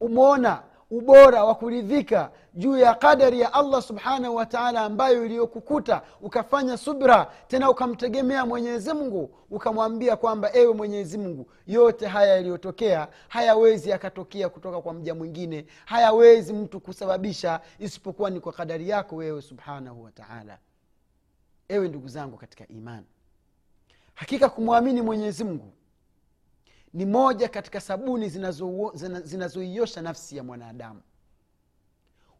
Umeona 0.00 0.62
ubora 0.90 1.44
wa 1.44 1.54
kuridhika 1.54 2.30
juu 2.54 2.78
ya 2.78 2.94
qadari 2.94 3.40
ya 3.40 3.52
allah 3.52 3.82
subhanahu 3.82 4.34
wataala 4.36 4.80
ambayo 4.80 5.26
iliyokukuta 5.26 6.02
ukafanya 6.20 6.76
subra 6.76 7.32
tena 7.48 7.70
ukamtegemea 7.70 8.46
mwenyezi 8.46 8.92
mungu 8.92 9.30
ukamwambia 9.50 10.16
kwamba 10.16 10.50
ewe 10.56 10.74
mwenyezi 10.74 11.18
mungu 11.18 11.50
yote 11.66 12.06
haya 12.06 12.34
yaliyotokea 12.34 13.08
hayawezi 13.28 13.90
yakatokea 13.90 14.48
kutoka 14.48 14.80
kwa 14.80 14.94
mja 14.94 15.14
mwingine 15.14 15.66
hayawezi 15.84 16.52
mtu 16.52 16.80
kusababisha 16.80 17.60
isipokuwa 17.78 18.30
ni 18.30 18.40
kwa 18.40 18.52
kadari 18.52 18.88
yako 18.88 19.16
wewe 19.16 19.42
subhanahu 19.42 20.04
wataala 20.04 20.58
ewe 21.68 21.88
ndugu 21.88 22.08
zangu 22.08 22.36
katika 22.36 22.68
imani 22.68 23.06
hakika 24.14 24.48
kumwamini 24.48 25.02
mwenyezi 25.02 25.44
mungu 25.44 25.72
ni 26.94 27.06
moja 27.06 27.48
katika 27.48 27.80
sabuni 27.80 28.28
zinazoiosha 28.28 28.96
zina, 28.98 29.20
zinazo 29.20 30.00
nafsi 30.02 30.36
ya 30.36 30.42
mwanadamu. 30.44 31.00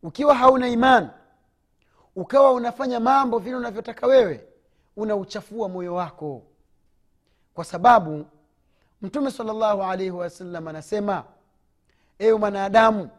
Ukiwa 0.02 0.34
hauna 0.34 0.68
imani 0.68 1.08
ukawa 2.16 2.52
unafanya 2.52 3.00
mambo 3.00 3.38
vile 3.38 3.56
unavyotaka 3.56 4.06
wewe 4.06 4.46
unauchafua 4.96 5.68
moyo 5.68 5.94
wako. 5.94 6.42
Kwa 7.54 7.64
sababu 7.64 8.26
mtume 9.02 9.30
salllahu 9.30 9.82
alaihi 9.82 10.10
wasallam 10.10 10.68
anasema 10.68 11.24
ewe 12.18 12.38
mwanadamu 12.38 13.10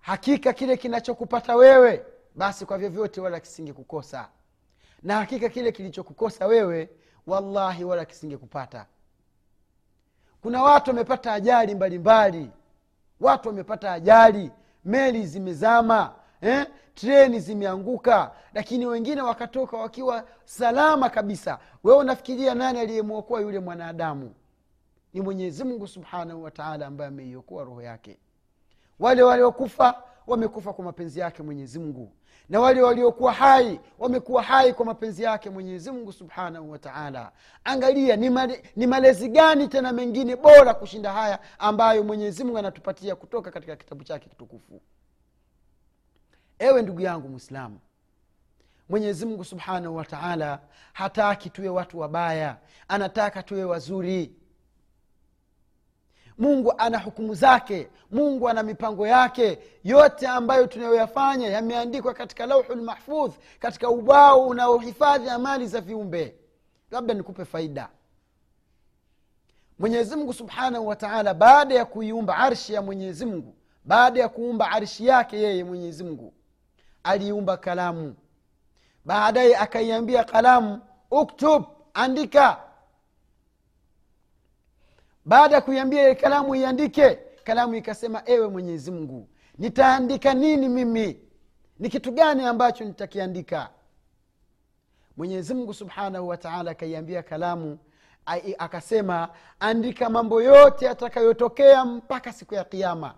hakika 0.00 0.52
kile 0.52 0.76
kinachokupata 0.76 1.56
wewe 1.56 2.06
basi 2.34 2.66
kwa 2.66 2.78
vyovyote 2.78 3.20
wala 3.20 3.40
kisingekukosa. 3.40 4.28
Na 5.02 5.16
hakika 5.16 5.48
kile 5.48 5.72
kilichokukosa 5.72 6.46
wewe 6.46 6.90
wallahi 7.26 7.84
wala 7.84 8.04
kisingekupata 8.04 8.86
kuna 10.42 10.62
watu 10.62 10.90
wamepata 10.90 11.32
ajali 11.32 11.74
mbalimbali. 11.74 12.38
Mbali. 12.38 12.50
watu 13.20 13.48
wamepata 13.48 13.92
ajali. 13.92 14.50
Meli 14.84 15.26
zimezama 15.26 16.14
eh? 16.40 16.66
treni 16.94 17.40
zimeanguka. 17.40 18.30
Lakini 18.54 18.86
wengine 18.86 19.22
wakatoka 19.22 19.76
wakiwa 19.76 20.24
salama 20.44 21.10
kabisa. 21.10 21.58
Wewe 21.84 21.98
unafikiria 21.98 22.54
nani 22.54 22.80
aliyemwokoa 22.80 23.40
yule 23.40 23.58
mwanadamu? 23.60 24.34
Ni 25.14 25.20
mwenyezi 25.20 25.64
mungu 25.64 25.86
subhanahu 25.86 26.42
wataala 26.42 26.86
ambaye 26.86 27.08
ameiokoa 27.08 27.64
roho 27.64 27.82
yake. 27.82 28.18
Wale 28.98 29.22
waliokufa 29.22 30.02
wamekufa 30.28 30.72
kwa 30.72 30.84
mapenzi 30.84 31.20
yake 31.20 31.42
mwenyezi 31.42 31.78
mungu. 31.78 32.12
Na 32.48 32.60
wale 32.60 32.82
waliokuwa 32.82 33.32
hai 33.32 33.80
wamekuwa 33.98 34.42
hai 34.42 34.72
kwa 34.72 34.86
mapenzi 34.86 35.22
yake 35.22 35.50
mwenyezi 35.50 35.90
mungu 35.90 36.12
subhanahu 36.12 36.70
wataala 36.70 37.32
angalia 37.64 38.16
ni, 38.16 38.30
male, 38.30 38.62
ni 38.76 38.86
malezi 38.86 39.28
gani 39.28 39.68
tena 39.68 39.92
mengine 39.92 40.36
bora 40.36 40.74
kushinda 40.74 41.12
haya 41.12 41.38
ambayo 41.58 42.04
mwenyezi 42.04 42.44
mungu 42.44 42.58
anatupatia 42.58 43.16
kutoka 43.16 43.50
katika 43.50 43.76
kitabu 43.76 44.04
chake 44.04 44.28
kitukufu? 44.28 44.80
Ewe 46.58 46.82
ndugu 46.82 47.00
yangu 47.00 47.28
mwislamu 47.28 47.78
mwenyezi 48.88 49.26
mungu 49.26 49.44
subhanahu 49.44 49.96
wataala 49.96 50.60
hataki 50.92 51.50
tuwe 51.50 51.68
watu 51.68 51.98
wabaya. 51.98 52.56
Anataka 52.88 53.42
tuwe 53.42 53.64
wazuri 53.64 54.32
mungu 56.38 56.72
ana 56.78 56.98
hukumu 56.98 57.34
zake 57.34 57.88
mungu 58.10 58.48
ana 58.48 58.62
mipango 58.62 59.06
yake. 59.06 59.58
Yote 59.84 60.26
ambayo 60.28 60.66
tunayoyafanya 60.66 61.48
yameandikwa 61.48 62.14
katika 62.14 62.46
lauhu 62.46 62.74
lmahfudh 62.74 63.32
katika 63.60 63.90
ubao 63.90 64.46
unaohifadhi 64.46 65.28
amali 65.30 65.66
za 65.66 65.80
viumbe. 65.80 66.34
Labda 66.90 67.14
nikupe 67.14 67.44
faida. 67.44 67.88
Mwenyezimngu 69.78 70.32
subhanahu 70.32 70.86
wataala 70.86 71.34
baada 71.34 71.74
ya 71.74 71.84
kuiumba 71.84 72.36
arshi 72.36 72.72
ya 72.74 72.82
mwenyezimngu 72.82 73.54
baada 73.84 74.20
ya 74.20 74.28
kuumba 74.28 74.70
arshi 74.70 75.06
yake 75.06 75.38
yeye 75.38 75.64
mwenyezimngu 75.64 76.32
aliiumba 77.02 77.56
kalamu. 77.56 78.14
Baadaye 79.04 79.56
akaiambia 79.56 80.24
kalamu 80.24 80.80
uktub 81.10 81.64
andika 81.94 82.67
baada 85.28 85.54
ya 85.54 85.60
kuiambia 85.60 86.14
kalamu 86.14 86.54
iandike 86.54 87.18
kalamu 87.44 87.74
ikasema 87.74 88.22
ewe 88.26 88.48
mwenyezi 88.48 88.90
mungu 88.90 89.28
nitaandika 89.58 90.34
nini 90.34 90.68
mimi? 90.68 91.20
Ni 91.78 91.88
kitu 91.88 92.12
gani 92.12 92.44
ambacho 92.44 92.84
nitakiandika? 92.84 93.70
Mwenyezi 95.16 95.54
mungu 95.54 95.74
subhanahu 95.74 96.28
wataala 96.28 96.70
akaiambia 96.70 97.22
kalamu 97.22 97.78
akasema 98.58 99.28
andika 99.60 100.10
mambo 100.10 100.42
yote 100.42 100.84
yatakayotokea 100.84 101.84
mpaka 101.84 102.32
siku 102.32 102.54
ya 102.54 102.64
kiama 102.64 103.14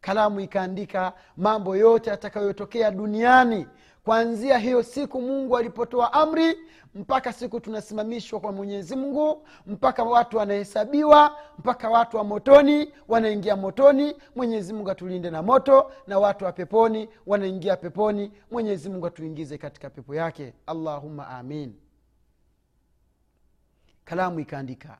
kalamu 0.00 0.40
ikaandika 0.40 1.12
mambo 1.36 1.76
yote 1.76 2.10
yatakayotokea 2.10 2.90
duniani 2.90 3.66
kuanzia 4.04 4.58
hiyo 4.58 4.82
siku 4.82 5.20
mungu 5.22 5.56
alipotoa 5.56 6.12
amri 6.12 6.56
mpaka 6.94 7.32
siku 7.32 7.60
tunasimamishwa 7.60 8.40
kwa 8.40 8.52
mwenyezi 8.52 8.96
mungu 8.96 9.46
mpaka 9.66 10.02
watu 10.04 10.36
wanahesabiwa 10.36 11.36
mpaka 11.58 11.90
watu 11.90 12.16
wa 12.16 12.24
motoni 12.24 12.92
wanaingia 13.08 13.56
motoni 13.56 14.16
mwenyezi 14.36 14.72
mungu 14.72 14.90
atulinde 14.90 15.30
na 15.30 15.42
moto 15.42 15.92
na 16.06 16.18
watu 16.18 16.44
wa 16.44 16.52
peponi 16.52 17.08
wanaingia 17.26 17.76
peponi 17.76 18.32
mwenyezi 18.50 18.88
mungu 18.90 19.06
atuingize 19.06 19.58
katika 19.58 19.90
pepo 19.90 20.14
yake. 20.14 20.54
Allahumma 20.66 21.28
amin. 21.28 21.74
Kalamu 24.04 24.40
ikaandika. 24.40 24.98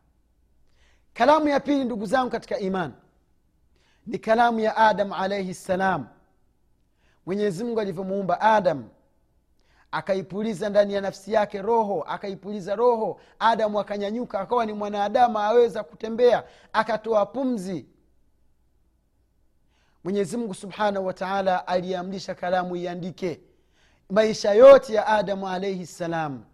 Kalamu 1.15 1.49
ya 1.49 1.61
pili 1.61 1.85
ndugu 1.85 2.07
zangu 2.07 2.31
katika 2.31 2.59
iman 2.59 2.93
ni 4.07 4.19
kalamu 4.19 4.61
ya 4.61 4.77
adam 4.77 5.13
alaihi 5.13 5.55
ssalam 5.55 6.07
mwenyezi 7.31 7.65
mungu 7.65 7.81
alivyomuumba 7.81 8.41
adamu 8.41 8.89
akaipuliza 9.93 10.69
ndani 10.69 10.95
ya 10.95 11.01
nafsi 11.01 11.33
yake 11.33 11.63
roho 11.63 12.03
akaipuliza 12.03 12.75
roho 12.77 13.21
adamu 13.39 13.81
akanyanyuka 13.81 14.41
akawa 14.41 14.67
ni 14.67 14.73
mwanadamu 14.73 15.39
aweza 15.39 15.83
kutembea 15.85 16.45
akatoa 16.73 17.27
pumzi. 17.27 17.87
Mwenyezi 20.05 20.37
mungu 20.37 20.55
subhanahu 20.55 21.07
wataala 21.07 21.67
aliamrisha 21.67 22.35
kalamu 22.35 22.77
iandike. 22.77 23.41
Maisha 24.11 24.53
yote 24.53 24.95
ya 24.95 25.07
adamu 25.07 25.49
alaihi 25.49 25.87
ssalam 25.87 26.45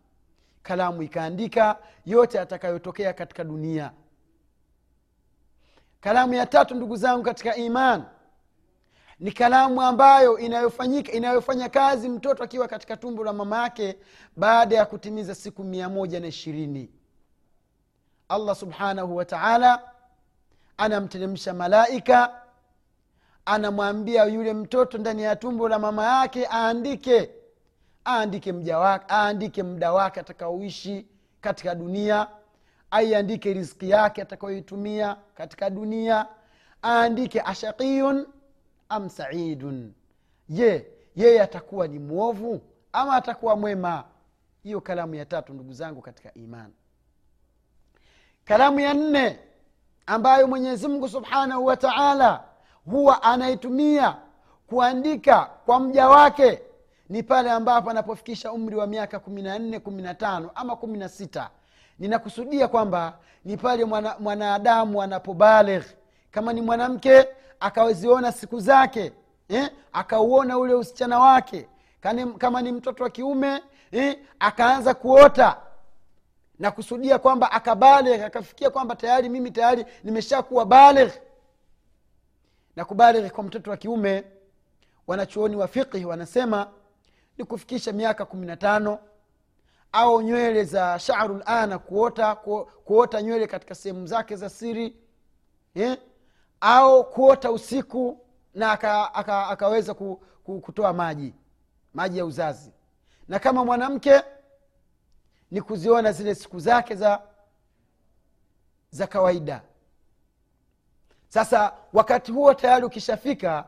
kalamu 0.62 1.02
ikaandika 1.02 1.78
yote 2.06 2.40
atakayotokea 2.40 3.12
katika 3.12 3.45
dunia. 3.45 3.92
Kalamu 6.00 6.35
ya 6.35 6.47
tatu 6.47 6.75
ndugu 6.75 6.97
zangu 6.97 7.23
katika 7.23 7.56
iman 7.56 8.04
ni 9.20 9.32
kalamu 9.32 9.82
ambayo 9.82 10.38
inayofanyika 10.38 11.12
inayofanya 11.12 11.68
kazi 11.68 12.08
mtoto 12.08 12.44
akiwa 12.44 12.68
katika 12.68 12.96
tumbo 12.96 13.25
la 13.25 13.32
mama 13.32 13.62
yake 13.62 13.96
baada 14.37 14.76
ya 14.76 14.87
kutimiza 14.87 15.35
siku 15.35 15.64
mia 15.64 15.88
moja 15.88 16.20
na 16.20 16.26
ishirini. 16.26 16.90
Allah 18.28 18.56
subhanahu 18.56 19.16
wataala 19.16 19.82
anamteremsha 20.76 21.54
malaika 21.54 22.42
anamwambia 23.44 24.25
yule 24.25 24.54
mtoto 24.54 24.99
ndani 24.99 25.23
ya 25.23 25.37
tumbo 25.37 25.68
la 25.68 25.78
mama 25.78 26.04
yake 26.20 26.46
aandike 26.52 27.30
aandike 28.06 28.52
mja 28.52 28.78
wake 28.78 29.04
aandike 29.11 29.62
muda 29.62 29.92
wake 29.92 30.20
atakaoishi 30.20 31.06
katika 31.40 31.75
dunia 31.75 32.26
aiandike 32.90 33.52
riziki 33.54 33.90
yake 33.90 34.23
atakayoitumia 34.23 35.16
katika 35.35 35.70
dunia 35.70 36.26
aandike 36.85 37.40
ashaqiyun 37.40 38.26
am 38.88 39.09
saidun. 39.09 39.93
Je 40.49 40.87
yeye 41.16 41.43
atakuwa 41.43 41.88
ni 41.88 41.99
mwovu 41.99 42.61
ama 42.93 43.16
atakuwa 43.16 43.57
mwema? 43.57 44.05
Hiyo 44.62 44.81
kalamu 44.81 45.14
ya 45.14 45.25
tatu 45.25 45.52
ndugu 45.55 45.73
zangu 45.73 46.02
katika 46.02 46.35
iman. 46.35 46.73
Kalamu 48.45 48.81
ya 48.81 48.95
nne 48.95 49.38
ambayo 50.07 50.49
mwenyezi 50.49 50.88
mungu 50.88 51.09
subhanahu 51.09 51.66
wa 51.66 51.76
taala 51.76 52.45
huwa 52.85 53.23
anaitumia 53.23 54.16
kuandika 54.66 55.45
kwa 55.66 55.81
mja 55.81 56.09
wake 56.09 56.62
ni 57.09 57.23
pale 57.23 57.50
ambapo 57.50 57.90
anapofikisha 57.90 58.52
umri 58.52 58.76
wa 58.76 58.87
miaka 58.87 59.19
kumi 59.19 59.43
na 59.43 59.59
nne 59.59 59.81
kumi 59.81 60.02
na 60.02 60.14
tano 60.14 60.50
ama 60.55 60.76
kumi 60.76 60.99
na 60.99 61.09
sita. 61.09 61.50
Ninakusudia 61.99 62.69
kwamba 62.69 63.19
ni 63.45 63.57
pale 63.57 63.85
mwanadamu 64.19 64.93
mwana 64.93 65.14
anapobaligh. 65.14 65.85
Kama 66.31 66.52
ni 66.52 66.61
mwanamke 66.62 67.28
akaziona 67.60 68.32
siku 68.32 68.60
zake 68.60 69.12
eh? 69.48 69.70
akauona 69.92 70.58
ule 70.58 70.75
usichana 70.75 71.18
wake 71.18 71.68
Kani, 72.00 72.32
kama 72.34 72.62
ni 72.62 72.72
mtoto 72.72 73.04
wa 73.04 73.10
kiume 73.10 73.62
eh? 73.92 74.18
akaanza 74.38 74.94
kuota 74.94 75.60
na 76.58 76.70
kusudia 76.70 77.18
kwamba 77.18 77.52
akabaligh 77.52 78.25
akafikia 78.25 78.70
kwamba 78.70 78.96
tayari 78.96 79.28
mimi 79.28 79.50
tayari 79.50 79.84
nimeshakuwa 80.04 80.66
baligh 80.66 81.12
na 82.76 82.84
kubaligh 82.84 83.30
kwa 83.30 83.44
mtoto 83.44 83.70
wa 83.70 83.76
kiume 83.76 84.25
wanachuoni 85.06 85.56
wa 85.56 85.68
fiqhi 85.68 86.04
wanasema 86.04 86.70
ni 87.38 87.44
kufikisha 87.44 87.92
miaka 87.92 88.25
kumi 88.25 88.46
na 88.46 88.56
tano 88.56 88.98
au 89.92 90.22
nywele 90.22 90.64
za 90.64 90.98
sharu 90.98 91.38
lana 91.46 91.78
kuota 91.78 92.34
ku, 92.34 92.68
kuota 92.84 93.22
nywele 93.22 93.46
katika 93.46 93.75
sehemu 93.75 94.06
zake 94.06 94.36
za 94.36 94.48
siri 94.48 94.96
eh? 95.75 95.98
Au 96.68 97.04
kuota 97.11 97.50
usiku 97.52 98.20
na 98.54 98.73
aka, 98.73 99.14
aka, 99.14 99.49
akaweza 99.49 99.94
ku, 99.94 100.23
ku, 100.44 100.61
kutoa 100.61 100.92
maji 100.92 101.35
maji 101.94 102.18
ya 102.18 102.25
uzazi. 102.26 102.73
Na 103.28 103.38
kama 103.38 103.64
mwanamke 103.64 104.23
ni 105.50 105.62
kuziona 105.62 106.12
zile 106.12 106.35
siku 106.35 106.61
zake 106.61 106.94
za 106.94 107.23
za 108.90 109.06
kawaida. 109.06 109.62
Sasa 111.28 111.73
wakati 111.92 112.32
huo 112.32 112.54
tayari 112.54 112.85
ukishafika 112.87 113.64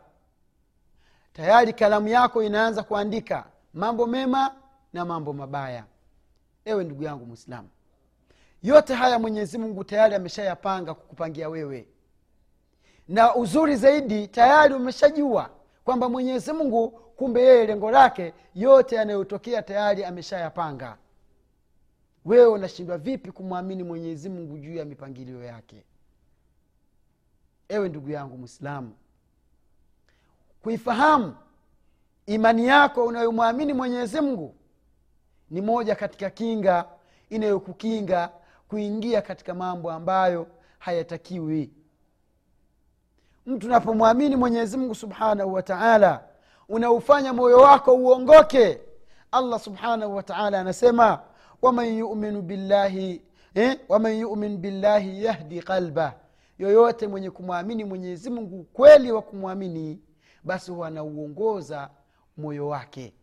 tayari 1.33 1.73
kalamu 1.73 2.09
yako 2.09 2.43
inaanza 2.43 2.83
kuandika 2.83 3.45
mambo 3.75 4.07
mema 4.07 4.55
na 4.93 5.05
mambo 5.05 5.33
mabaya. 5.33 5.85
Ewe 6.64 6.85
ndugu 6.85 7.02
yangu 7.02 7.26
mwislamu 7.26 7.69
yote 8.62 8.95
haya 8.95 9.19
mwenyezi 9.19 9.59
mungu 9.59 9.85
tayari 9.85 10.14
ameshayapanga 10.14 10.95
kukupangia 10.95 11.49
wewe 11.49 11.88
na 13.09 13.35
uzuri 13.35 13.77
zaidi 13.77 14.29
tayari 14.29 14.75
umeshajua 14.75 15.50
kwamba 15.85 16.09
mwenyezi 16.09 16.53
mungu 16.53 16.88
kumbe 16.91 17.43
yeye 17.43 17.67
lengo 17.67 17.91
lake 17.91 18.35
yote 18.55 18.97
yanayotokea 18.97 19.62
tayari 19.62 20.05
ameshayapanga. 20.05 20.97
Wewe 22.25 22.47
unashindwa 22.47 22.99
vipi 22.99 23.33
kumwamini 23.33 23.83
mwenyezi 23.83 24.29
mungu 24.29 24.59
juu 24.59 24.75
ya 24.75 24.85
mipangilio 24.85 25.45
yake? 25.45 25.85
Ewe 27.69 27.88
ndugu 27.88 28.11
yangu 28.11 28.38
mwislamu 28.38 28.93
kuifahamu 30.62 31.37
imani 32.27 32.67
yako 32.67 33.05
unayomwamini 33.05 33.73
mwenyezi 33.73 34.21
mungu 34.21 34.55
ni 35.50 35.61
moja 35.61 35.95
katika 35.95 36.31
kinga 36.31 36.85
inayokukinga 37.31 38.31
kuingia 38.69 39.23
katika 39.23 39.55
mambo 39.55 39.93
ambayo 39.93 40.47
hayatakiwi 40.79 41.71
mtu 43.49 43.69
napomwamini 43.69 44.37
mungu 44.76 44.95
subhanahu 44.95 45.52
wa 45.55 45.62
taala 45.62 46.25
unaufanya 46.69 47.33
moyo 47.33 47.57
wako 47.57 47.95
uongoke. 47.95 48.81
Allah 49.33 49.61
subhanahu 49.61 50.17
wa 50.17 50.23
taala 50.23 50.61
anasema 50.61 51.20
waman 51.62 51.87
yuminu 51.99 52.42
billahi 52.42 53.23
eh? 53.55 53.81
waman 53.88 54.12
yumin 54.16 54.57
billahi 54.57 55.25
yahdi 55.25 55.62
qalbah 55.62 56.14
yoyote 56.59 57.07
mwenye 57.09 57.31
kumwamini 57.31 57.85
mwenyezi 57.85 58.31
kweli 58.64 59.12
wa 59.12 59.23
kumwamini 59.23 60.01
basi 60.44 60.70
huwa 60.70 60.90
moyo 62.37 62.68
wake. 62.68 63.14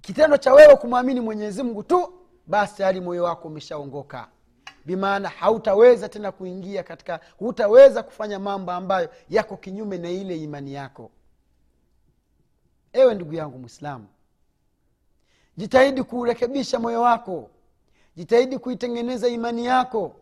Kitendo 0.00 0.36
cha 0.36 0.52
wewe 0.54 0.76
kumwamini 0.76 1.20
mwenyezi 1.20 1.62
mungu 1.62 1.82
tu 1.82 2.12
basi 2.46 2.76
tayari 2.76 3.00
moyo 3.00 3.24
wako 3.24 3.48
umeshaongoka 3.48 4.28
bimaana 4.90 5.28
hautaweza 5.28 6.08
tena 6.08 6.32
kuingia 6.32 6.82
katika 6.82 7.20
hutaweza 7.38 8.02
kufanya 8.02 8.38
mambo 8.38 8.72
ambayo 8.72 9.08
yako 9.28 9.56
kinyume 9.56 9.98
na 9.98 10.10
ile 10.10 10.36
imani 10.36 10.74
yako. 10.74 11.10
Ewe 12.92 13.14
ndugu 13.14 13.34
yangu 13.34 13.58
mwislamu 13.58 14.06
jitahidi 15.56 16.02
kuurekebisha 16.02 16.78
moyo 16.78 17.00
wako. 17.02 17.50
Jitahidi 18.16 18.58
kuitengeneza 18.58 19.28
imani 19.28 19.64
yako. 19.66 20.14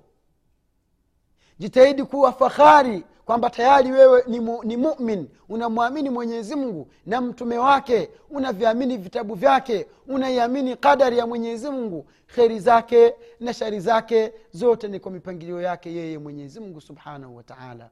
Jitahidi 1.59 2.05
kuwa 2.05 2.33
fahari 2.33 3.05
kwamba 3.29 3.51
tayari 3.51 3.93
wewe 3.93 4.25
ni, 4.27 4.41
mu, 4.41 4.65
ni 4.65 4.77
mumin 4.77 5.29
unamwamini 5.49 6.11
mwenyezi 6.11 6.55
mungu 6.57 6.89
na 7.07 7.21
mtume 7.21 7.59
wake 7.59 8.11
unaviamini 8.31 8.97
vitabu 8.97 9.35
vyake 9.35 9.87
unaiamini 10.07 10.77
qadari 10.77 11.19
ya 11.19 11.27
mwenyezi 11.27 11.71
mungu 11.71 12.07
kheri 12.27 12.61
zake 12.61 13.15
na 13.41 13.55
shari 13.55 13.81
zake 13.81 14.33
zote 14.53 14.89
ni 14.89 15.01
kwa 15.01 15.13
mipangilio 15.13 15.61
yake 15.61 15.95
yeye 15.95 16.19
mwenyezi 16.19 16.61
mungu 16.61 16.81
subhanahu 16.81 17.37
wa 17.37 17.43
taala. 17.43 17.91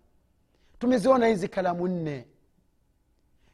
Tumeziona 0.78 1.26
hizi 1.26 1.48
kalamu 1.48 1.88
nne. 1.88 2.26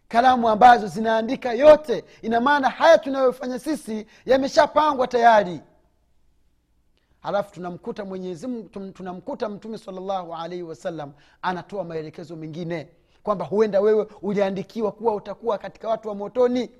Kalamu 0.08 0.48
ambazo 0.48 0.86
zinaandika 0.86 1.52
yote 1.52 2.04
ina 2.22 2.40
maana 2.40 2.68
haya 2.68 2.98
tunayofanya 2.98 3.58
sisi 3.58 4.06
yameshapangwa 4.26 5.06
tayari 5.08 5.60
halafu 7.22 7.52
tunamkuta 7.52 8.04
mwenyezi 8.04 8.48
tunamkuta 8.94 9.48
mtume 9.48 9.78
salllahu 9.78 10.34
alaihi 10.34 10.62
wasallam 10.62 11.12
anatoa 11.42 11.84
maelekezo 11.84 12.36
mengine 12.36 12.88
kwamba 13.22 13.44
huenda 13.44 13.80
wewe 13.80 14.06
uliandikiwa 14.22 14.92
kuwa 14.92 15.14
utakuwa 15.14 15.58
katika 15.58 15.88
watu 15.88 16.08
wa 16.08 16.14
motoni 16.14 16.70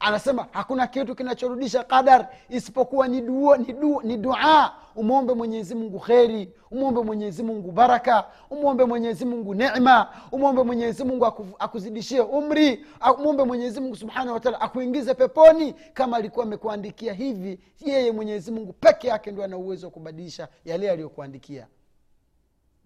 anasema 0.00 0.46
hakuna 0.50 0.86
kitu 0.86 1.14
kinachorudisha 1.14 1.84
qadar 1.84 2.28
isipokuwa 2.48 3.08
ni 3.08 3.20
dua, 3.20 3.58
ni, 3.58 3.72
dua, 3.72 4.02
ni 4.02 4.16
dua. 4.16 4.74
Umwombe 4.94 5.34
mwenyezimungu 5.34 6.00
kheri 6.00 6.52
umwombe 6.70 7.00
mwenyezimungu 7.02 7.72
baraka 7.72 8.24
umwombe 8.50 8.84
mwenyezimungu 8.84 9.54
nema 9.54 10.08
umwombe 10.32 10.62
mwenyezimungu 10.62 11.26
akuzidishie 11.58 12.20
umri 12.20 12.86
umwombe 13.18 13.44
mwenyezimungu 13.44 13.96
subhanahu 13.96 14.32
wataala 14.34 14.60
akuingize 14.60 15.14
peponi. 15.14 15.72
Kama 15.72 16.16
alikuwa 16.16 16.44
amekuandikia 16.46 17.12
hivi 17.12 17.60
yeye 17.80 18.12
mwenyezimungu 18.12 18.72
peke 18.72 19.08
yake 19.08 19.30
ndo 19.32 19.44
ana 19.44 19.56
uwezo 19.56 19.86
wa 19.86 19.90
kubadilisha 19.92 20.48
yale 20.64 20.90
aliyokuandikia. 20.90 21.66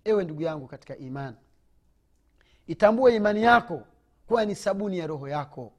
Ewe 0.05 0.25
ndugu 0.25 0.43
yangu 0.43 0.67
katika 0.67 0.97
imani 0.97 1.37
itambue 2.67 3.17
imani 3.17 3.43
yako 3.43 3.83
kuwa 4.27 4.45
ni 4.45 4.55
sabuni 4.55 4.99
ya 4.99 5.07
roho 5.07 5.29
yako 5.29 5.73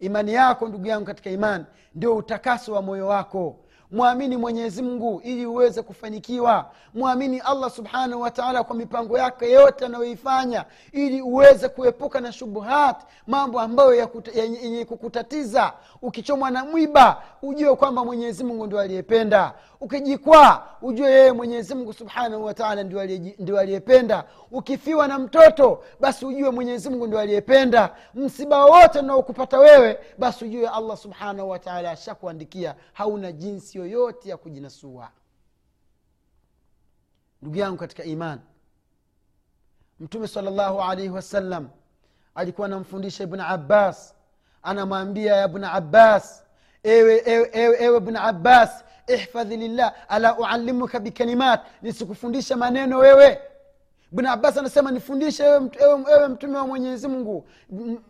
imani 0.00 0.34
yako 0.34 0.68
ndugu 0.68 0.86
yangu 0.86 1.04
katika 1.06 1.30
imani 1.30 1.64
ndio 1.94 2.16
utakaso 2.16 2.72
wa 2.72 2.82
moyo 2.82 3.06
wako 3.06 3.56
mwamini 3.94 4.36
mwenyezi 4.36 4.82
mungu 4.82 5.20
ili 5.24 5.46
uweze 5.46 5.82
kufanikiwa. 5.82 6.70
Mwamini 6.94 7.38
allah 7.38 7.70
subhanahu 7.70 8.22
wataala 8.22 8.64
kwa 8.64 8.76
mipango 8.76 9.18
yake 9.18 9.50
yote 9.50 9.84
anayoifanya 9.86 10.64
ili 10.92 11.22
uweze 11.22 11.68
kuepuka 11.68 12.20
na 12.20 12.32
shubuhat 12.32 12.96
mambo 13.26 13.60
ambayo 13.60 14.10
yenye 14.34 14.84
kukutatiza. 14.84 15.72
Ukichomwa 16.02 16.50
na 16.50 16.64
mwiba 16.64 17.22
ujue 17.42 17.76
kwamba 17.76 18.04
mwenyezi 18.04 18.44
mungu 18.44 18.66
ndio 18.66 18.80
aliyependa. 18.80 19.52
Ukijikwaa 19.80 20.62
ujue 20.82 21.10
yeye 21.10 21.32
mwenyezi 21.32 21.74
mungu 21.74 21.92
subhanahu 21.92 22.44
wataala 22.44 22.82
ndio 23.38 23.58
aliyependa. 23.60 24.24
Ukifiwa 24.52 25.08
na 25.08 25.18
mtoto 25.18 25.82
basi 26.00 26.26
ujue 26.26 26.50
mwenyezi 26.50 26.90
mungu 26.90 27.06
ndio 27.06 27.18
aliyependa. 27.18 27.90
Msiba 28.14 28.64
wote 28.64 28.98
unaokupata 28.98 29.58
wewe 29.58 29.98
basi 30.18 30.44
ujue 30.44 30.68
allah 30.68 30.96
subhanahu 30.96 31.50
wataala 31.50 31.90
ashakuandikia. 31.90 32.74
Hauna 32.92 33.32
jinsi 33.32 33.80
yoyote 33.86 34.28
ya 34.28 34.36
kujinasua. 34.36 35.10
Ndugu 37.42 37.56
yangu 37.56 37.76
katika 37.78 38.04
iman 38.04 38.40
mtume 40.00 40.28
salllahu 40.28 40.82
alaihi 40.82 41.10
wasallam 41.10 41.68
alikuwa 42.34 42.66
anamfundisha 42.66 43.24
ibn 43.24 43.40
abbas 43.40 44.14
anamwambia 44.62 45.34
ya 45.36 45.44
abbas 45.72 46.44
ewe, 46.82 47.22
ewe, 47.26 47.50
ewe, 47.52 47.76
ewe 47.84 48.00
bna 48.00 48.22
abbas 48.22 48.84
ihfadhi 49.06 49.56
lillah 49.56 49.94
ala 50.08 50.38
uallimuka 50.38 51.00
bikalimat 51.00 51.60
nisikufundisha 51.82 52.56
maneno 52.56 52.98
wewe 52.98 53.38
bn 54.14 54.26
abbas 54.26 54.56
anasema 54.56 54.90
nifundishe 54.90 55.42
ewe, 55.44 56.28
mtume 56.28 56.58
wa 56.58 56.66
mwenyezi 56.66 57.08
mungu. 57.08 57.46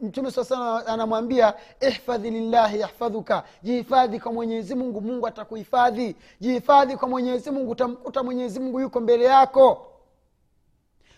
Mtume 0.00 0.30
saa 0.30 0.82
anamwambia 0.86 1.54
ihfadhi 1.80 2.30
lillahi 2.30 2.80
yahfadhuka 2.80 3.42
jihifadhi 3.62 4.20
kwa 4.20 4.32
mwenyezi 4.32 4.74
mungu 4.74 5.00
mungu 5.00 5.26
atakuhifadhi. 5.26 6.16
Jihifadhi 6.40 6.96
kwa 6.96 7.08
mwenyezi 7.08 7.50
mungu 7.50 7.70
utamkuta 7.70 8.22
mwenyezi 8.22 8.60
mungu 8.60 8.80
yuko 8.80 9.00
mbele 9.00 9.24
yako. 9.24 9.86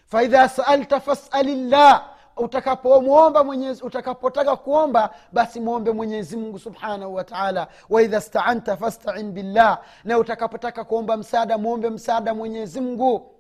Faidha 0.07 0.49
saalta 0.49 1.01
fasalillah 1.01 2.09
utakapomwomba 2.37 3.45
mwenyezi 3.45 3.83
utakapotaka 3.85 4.57
kuomba 4.57 5.15
basi 5.33 5.61
mwombe 5.61 5.93
mwenyezi 5.93 6.37
mungu 6.37 6.59
subhanahu 6.59 7.15
wataala 7.15 7.69
waidha 7.91 8.21
staanta 8.21 8.77
fastain 8.77 9.33
billah 9.33 9.83
na 10.05 10.19
utakapotaka 10.19 10.85
kuomba 10.85 11.17
msaada 11.17 11.59
mwombe 11.59 11.91
msaada 11.91 12.35
mwenyezi 12.35 12.81
mungu 12.81 13.36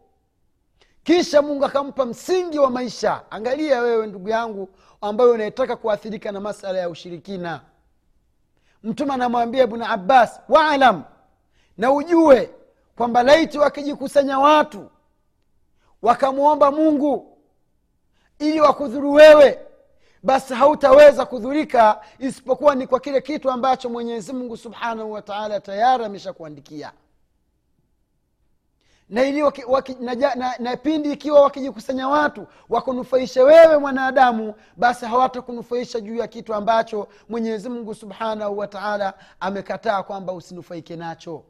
kisha 1.07 1.43
mungu 1.43 1.65
akampa 1.65 2.07
msingi 2.07 2.59
wa 2.59 2.71
maisha. 2.71 3.23
Angalia 3.31 3.81
wewe 3.81 4.07
ndugu 4.07 4.29
yangu 4.29 4.69
ambayo 5.01 5.31
unaetaka 5.33 5.77
kuathirika 5.77 6.33
na 6.33 6.41
masala 6.41 6.79
ya 6.79 6.89
ushirikina. 6.89 7.61
Mtume 8.83 9.15
anamwambia 9.15 9.67
bnu 9.67 9.85
abbas 9.89 10.41
waalam 10.49 11.03
na 11.79 11.93
ujue 11.93 12.51
kwamba 12.97 13.23
laiti 13.23 13.59
wakijikusanya 13.59 14.39
watu 14.39 14.91
wakamwomba 16.03 16.71
mungu 16.71 17.39
ili 18.39 18.61
wakudhuru 18.61 19.13
wewe 19.13 19.59
basi 20.23 20.55
hautaweza 20.55 21.27
kudhurika 21.27 22.01
isipokuwa 22.19 22.75
ni 22.75 22.87
kwa 22.87 23.01
kile 23.01 23.21
kitu 23.21 23.51
ambacho 23.51 23.89
mwenyezi 23.91 24.33
mungu 24.33 24.57
subhanahu 24.57 25.13
wataala 25.13 25.61
tayari 25.61 26.05
ameshakuandikia 26.05 26.93
na, 29.09 29.25
ili 29.25 29.43
waki, 29.43 29.65
waki, 29.65 29.95
na, 29.95 30.15
na, 30.15 30.55
na 30.59 30.77
pindi 30.77 31.13
ikiwa 31.13 31.41
wakijikusanya 31.41 32.09
watu 32.09 32.47
wakunufaishe 32.69 33.43
wewe 33.43 33.79
mwanadamu 33.79 34.55
basi 34.77 35.05
hawatakunufaisha 35.07 36.01
juu 36.01 36.15
ya 36.17 36.29
kitu 36.29 36.55
ambacho 36.55 37.09
mwenyezi 37.29 37.69
mungu 37.69 37.95
subhanahu 37.95 38.59
wataala 38.59 39.15
amekataa 39.41 40.03
kwamba 40.03 40.33
usinufaike 40.33 40.97
nacho. 40.97 41.45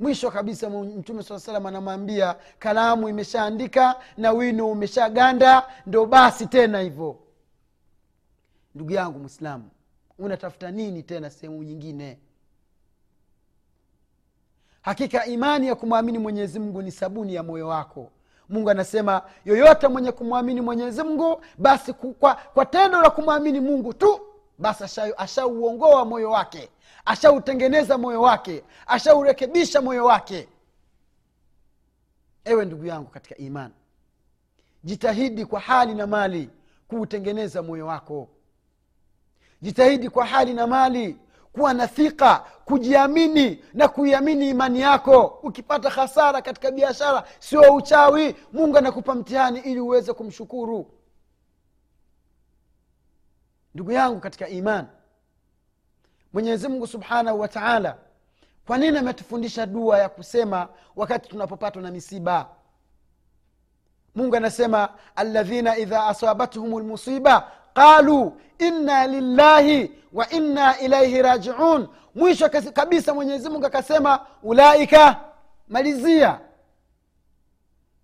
Mwisho 0.00 0.30
kabisa 0.30 0.70
mtume 0.70 1.22
saa 1.22 1.38
salam 1.38 1.66
anamwambia 1.66 2.36
kalamu 2.58 3.08
imeshaandika 3.08 4.00
na 4.16 4.32
wino 4.32 4.70
umeshaganda 4.70 5.68
ndo 5.86 6.06
basi 6.06 6.46
tena 6.46 6.80
hivyo. 6.80 7.18
Ndugu 8.74 8.92
yangu 8.92 9.18
mwislamu 9.18 9.70
unatafuta 10.18 10.70
nini 10.70 11.02
tena 11.02 11.30
sehemu 11.30 11.62
nyingine 11.62 12.18
hakika 14.84 15.26
imani 15.26 15.66
ya 15.66 15.74
kumwamini 15.74 16.18
mwenyezi 16.18 16.58
mungu 16.58 16.82
ni 16.82 16.90
sabuni 16.92 17.34
ya 17.34 17.42
moyo 17.42 17.68
wako. 17.68 18.10
Mungu 18.48 18.70
anasema 18.70 19.22
yoyote 19.44 19.88
mwenye 19.88 20.12
kumwamini 20.12 20.60
mwenyezi 20.60 21.02
mungu 21.02 21.42
basi 21.58 21.92
kwa, 21.92 22.34
kwa 22.34 22.66
tendo 22.66 23.00
la 23.02 23.10
kumwamini 23.10 23.60
mungu 23.60 23.94
tu 23.94 24.20
basi 24.58 24.84
asha- 24.84 25.18
ashauongoa 25.18 26.04
moyo 26.04 26.30
wake 26.30 26.70
ashautengeneza 27.04 27.98
moyo 27.98 28.22
wake 28.22 28.64
ashaurekebisha 28.86 29.80
moyo 29.82 30.04
wake. 30.04 30.48
Ewe 32.44 32.64
ndugu 32.64 32.86
yangu 32.86 33.10
katika 33.10 33.36
imani 33.36 33.74
jitahidi 34.84 35.46
kwa 35.46 35.60
hali 35.60 35.94
na 35.94 36.06
mali 36.06 36.50
kuutengeneza 36.88 37.62
moyo 37.62 37.86
wako. 37.86 38.28
Jitahidi 39.62 40.08
kwa 40.10 40.26
hali 40.26 40.54
na 40.54 40.66
mali 40.66 41.16
kuwa 41.54 41.74
na 41.74 41.86
thika 41.88 42.44
kujiamini 42.64 43.64
na 43.74 43.88
kuiamini 43.88 44.48
imani 44.50 44.80
yako. 44.80 45.38
Ukipata 45.42 45.90
hasara 45.90 46.42
katika 46.42 46.70
biashara 46.70 47.24
sio 47.38 47.74
uchawi. 47.74 48.36
Mungu 48.52 48.78
anakupa 48.78 49.14
mtihani 49.14 49.60
ili 49.60 49.80
uweze 49.80 50.12
kumshukuru. 50.12 50.90
Ndugu 53.74 53.92
yangu 53.92 54.20
katika 54.20 54.48
imani 54.48 54.88
mwenyezimngu 56.32 56.86
subhanahu 56.86 57.40
wa 57.40 57.48
taala 57.48 57.96
kwa 58.66 58.78
nini 58.78 58.98
ametufundisha 58.98 59.66
dua 59.66 59.98
ya 59.98 60.08
kusema 60.08 60.68
wakati 60.96 61.28
tunapopatwa 61.28 61.82
na 61.82 61.90
misiba? 61.90 62.48
Mungu 64.14 64.36
anasema 64.36 64.88
aladhina 65.16 65.76
idha 65.78 66.06
asabathum 66.06 66.78
lmusiba 66.78 67.52
qalu 67.74 68.40
inna 68.58 69.06
lillahi 69.06 69.92
wa 70.12 70.30
inna 70.30 70.78
ilaihi 70.80 71.22
rajiun. 71.22 71.88
Mwisho 72.14 72.48
kabisa 72.48 73.14
mwenyezi 73.14 73.48
mungu 73.48 73.66
akasema 73.66 74.26
ulaika 74.42 75.20
malizia. 75.68 76.40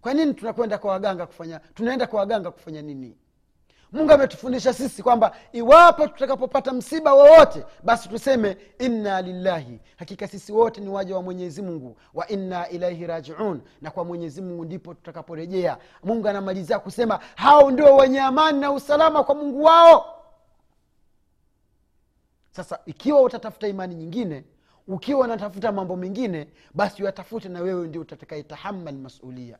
Kwa 0.00 0.14
nini 0.14 0.34
tunakwenda 0.34 0.78
kwa 0.78 0.90
waganga 0.92 1.26
kufanya 1.26 1.58
tunaenda 1.74 2.06
kwa 2.06 2.20
waganga 2.20 2.50
kufanya 2.50 2.82
nini 2.82 3.16
mungu 3.92 4.12
ametufundisha 4.12 4.72
sisi 4.74 5.02
kwamba 5.02 5.36
iwapo 5.52 6.06
tutakapopata 6.06 6.72
msiba 6.72 7.14
wowote 7.14 7.64
basi 7.82 8.08
tuseme 8.08 8.56
inna 8.78 9.22
lillahi. 9.22 9.80
Hakika 9.96 10.28
sisi 10.28 10.52
wote 10.52 10.80
ni 10.80 10.88
waja 10.88 11.16
wa 11.16 11.22
mwenyezi 11.22 11.62
mungu 11.62 11.96
wa 12.14 12.28
inna 12.28 12.68
ilaihi 12.68 13.06
rajiun. 13.06 13.60
Na 13.80 13.90
kwa 13.90 14.04
mwenyezi 14.04 14.42
mungu 14.42 14.64
ndipo 14.64 14.94
tutakaporejea. 14.94 15.78
Mungu 16.04 16.28
anamalizia 16.28 16.78
kusema 16.78 17.20
hao 17.34 17.70
ndio 17.70 17.96
wenye 17.96 18.20
amani 18.20 18.60
na 18.60 18.72
usalama 18.72 19.24
kwa 19.24 19.34
mungu 19.34 19.62
wao. 19.64 20.16
Sasa 22.50 22.78
ikiwa 22.86 23.22
utatafuta 23.22 23.68
imani 23.68 23.94
nyingine 23.94 24.44
ukiwa 24.88 25.20
unatafuta 25.24 25.72
mambo 25.72 25.96
mengine 25.96 26.48
basi 26.74 27.02
uyatafute 27.02 27.48
na 27.48 27.60
wewe 27.60 27.88
ndio 27.88 28.00
utatakaitahamal 28.00 28.94
masulia. 28.94 29.58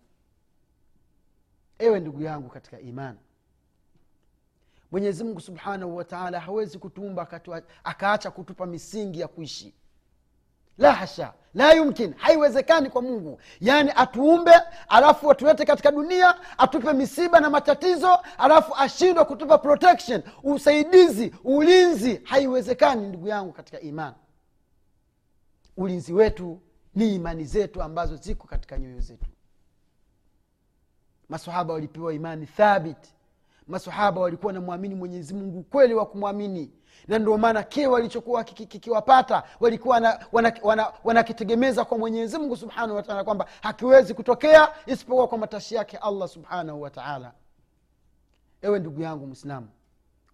Ewe 1.78 2.00
ndugu 2.00 2.22
yangu 2.22 2.48
katika 2.48 2.80
imani 2.80 3.18
mwenyezi 4.90 5.24
mungu 5.24 5.40
subhanahu 5.40 5.96
wataala 5.96 6.40
hawezi 6.40 6.78
kutuumba 6.78 7.28
akaacha 7.84 8.30
kutupa 8.30 8.66
misingi 8.66 9.20
ya 9.20 9.28
kuishi. 9.28 9.74
La 10.78 10.92
hasha 10.92 11.32
la 11.54 11.72
yumkin 11.72 12.14
haiwezekani 12.16 12.90
kwa 12.90 13.02
mungu. 13.02 13.40
Yaani 13.60 13.92
atuumbe 13.96 14.52
alafu 14.88 15.30
atulete 15.30 15.64
katika 15.64 15.90
dunia 15.90 16.58
atupe 16.58 16.92
misiba 16.92 17.40
na 17.40 17.50
matatizo 17.50 18.18
alafu 18.38 18.74
ashindwe 18.76 19.24
kutupa 19.24 19.58
protection 19.58 20.22
usaidizi 20.42 21.34
ulinzi. 21.44 22.20
Haiwezekani 22.24 23.08
ndugu 23.08 23.28
yangu 23.28 23.52
katika 23.52 23.80
imani 23.80 24.14
ulinzi 25.76 26.12
wetu 26.12 26.60
ni 26.94 27.14
imani 27.14 27.44
zetu 27.44 27.82
ambazo 27.82 28.16
ziko 28.16 28.46
katika 28.46 28.78
nyoyo 28.78 29.00
zetu. 29.00 29.26
Masahaba 31.28 31.74
walipewa 31.74 32.14
imani 32.14 32.46
thabiti 32.46 33.14
masahaba 33.66 34.20
walikuwa 34.20 34.52
namwamini 34.52 34.94
mwenyezi 34.94 35.34
mungu 35.34 35.62
kweli 35.62 35.94
wa 35.94 36.06
kumwamini. 36.06 36.70
Na 37.08 37.18
ndio 37.18 37.38
maana 37.38 37.62
kile 37.62 37.86
walichokuwa 37.86 38.44
kikiwapata 38.44 39.42
walikuwa 39.60 40.18
wanakitegemeza 41.04 41.80
wana, 41.80 41.84
wana, 41.84 41.84
kwa 41.88 41.98
mwenyezi 41.98 42.38
mungu 42.38 42.56
subhanahu 42.56 42.96
wataala 42.96 43.24
kwamba 43.24 43.46
hakiwezi 43.62 44.14
kutokea 44.14 44.68
isipokuwa 44.86 45.28
kwa 45.28 45.38
matashi 45.38 45.74
yake 45.74 45.96
allah 45.96 46.28
subhanahu 46.28 46.82
wataala 46.82 47.32
ewe 48.62 48.78
ndugu 48.78 49.02
yangu 49.02 49.26
mwislamu 49.26 49.68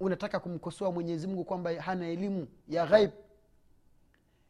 unataka 0.00 0.40
kumkosoa 0.40 0.92
mwenyezi 0.92 1.26
mungu 1.26 1.44
kwamba 1.44 1.70
hana 1.82 2.08
elimu 2.08 2.46
ya 2.68 2.86
ghaib? 2.86 3.10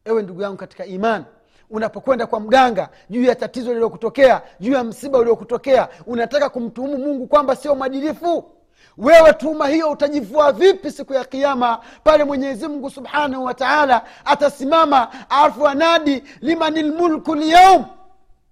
Ewe 0.05 0.23
ndugu 0.23 0.43
yangu 0.43 0.57
katika 0.57 0.87
iman 0.87 1.25
unapokwenda 1.71 2.27
kwa 2.27 2.41
mganga 2.41 2.89
juu 3.11 3.23
ya 3.25 3.35
tatizo 3.35 3.69
lililokutokea 3.69 4.43
juu 4.61 4.73
ya 4.73 4.85
msiba 4.85 5.19
uliokutokea 5.19 5.89
unataka 6.07 6.49
kumtuhumu 6.49 6.99
mungu 6.99 7.27
kwamba 7.27 7.57
sio 7.57 7.75
mwadilifu 7.75 8.56
wewe 8.99 9.33
tuhuma 9.33 9.69
hiyo 9.69 9.91
utajivua 9.91 10.53
vipi 10.53 10.91
siku 10.91 11.15
ya 11.15 11.25
kiama 11.25 11.81
pale 12.05 12.25
mwenyezi 12.25 12.69
mungu 12.69 12.91
subhanahu 12.91 13.45
wa 13.45 13.55
taala 13.55 14.07
atasimama 14.25 15.31
alafu 15.31 15.69
anadi 15.69 16.23
limani 16.41 16.83
lmulku 16.83 17.35
lyaum 17.35 17.85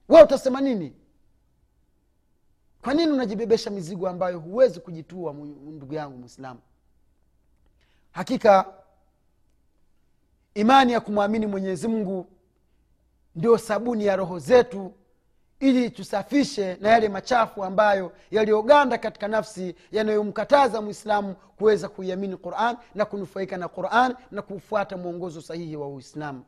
wewe 0.08 0.22
utasema 0.22 0.60
nini? 0.60 0.92
Kwa 2.82 2.94
nini 2.94 3.12
unajibebesha 3.12 3.70
mizigo 3.70 4.08
ambayo 4.08 4.38
huwezi 4.38 4.80
kujitua 4.80 5.32
ndugu 5.32 5.94
yangu 5.94 6.18
mwislamu 6.18 6.60
hakika 8.12 8.66
imani 10.54 10.92
ya 10.92 11.00
kumwamini 11.00 11.46
mwenyezi 11.46 11.88
mungu 11.88 12.26
ndio 13.34 13.58
sabuni 13.58 14.06
ya 14.06 14.16
roho 14.16 14.38
zetu 14.38 14.92
ili 15.60 15.90
tusafishe 15.90 16.76
na 16.80 16.88
yale 16.88 17.08
machafu 17.08 17.64
ambayo 17.64 18.12
yaliyoganda 18.30 18.98
katika 18.98 19.28
nafsi 19.28 19.74
yanayomkataza 19.92 20.80
mwislamu 20.82 21.34
kuweza 21.34 21.88
kuiamini 21.88 22.36
quran 22.36 22.76
na 22.94 23.04
kunufaika 23.04 23.56
na 23.56 23.68
quran 23.68 24.14
na 24.30 24.42
kufuata 24.42 24.96
mwongozo 24.96 25.42
sahihi 25.42 25.76
wa 25.76 25.88
uislamu. 25.88 26.44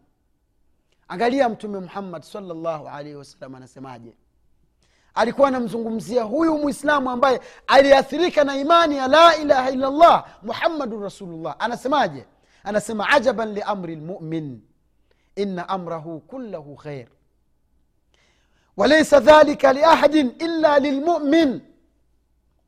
Angalia 1.08 1.48
mtume 1.48 1.78
muhammad 1.78 2.22
salllahu 2.22 2.88
alaihi 2.88 3.14
wasallam 3.16 3.54
anasemaje? 3.54 4.16
Alikuwa 5.14 5.48
anamzungumzia 5.48 6.22
huyu 6.22 6.58
mwislamu 6.58 7.10
ambaye 7.10 7.40
aliathirika 7.66 8.44
na 8.44 8.56
imani 8.56 8.96
ya 8.96 9.08
la 9.08 9.36
ilaha 9.36 9.70
illallah 9.70 10.26
muhammadun 10.42 11.02
rasulullah. 11.02 11.56
Anasemaje? 11.58 12.26
Anasema 12.64 13.08
ajaban 13.08 13.52
liamri 13.52 13.96
lmumin. 13.96 14.60
Ina 15.36 15.68
amrahu 15.68 16.20
kullahu 16.20 16.76
khair 16.76 17.06
walaisa 18.76 19.20
dhalika 19.20 19.72
liahadin 19.72 20.34
illa 20.38 20.78
lilmumin 20.78 21.60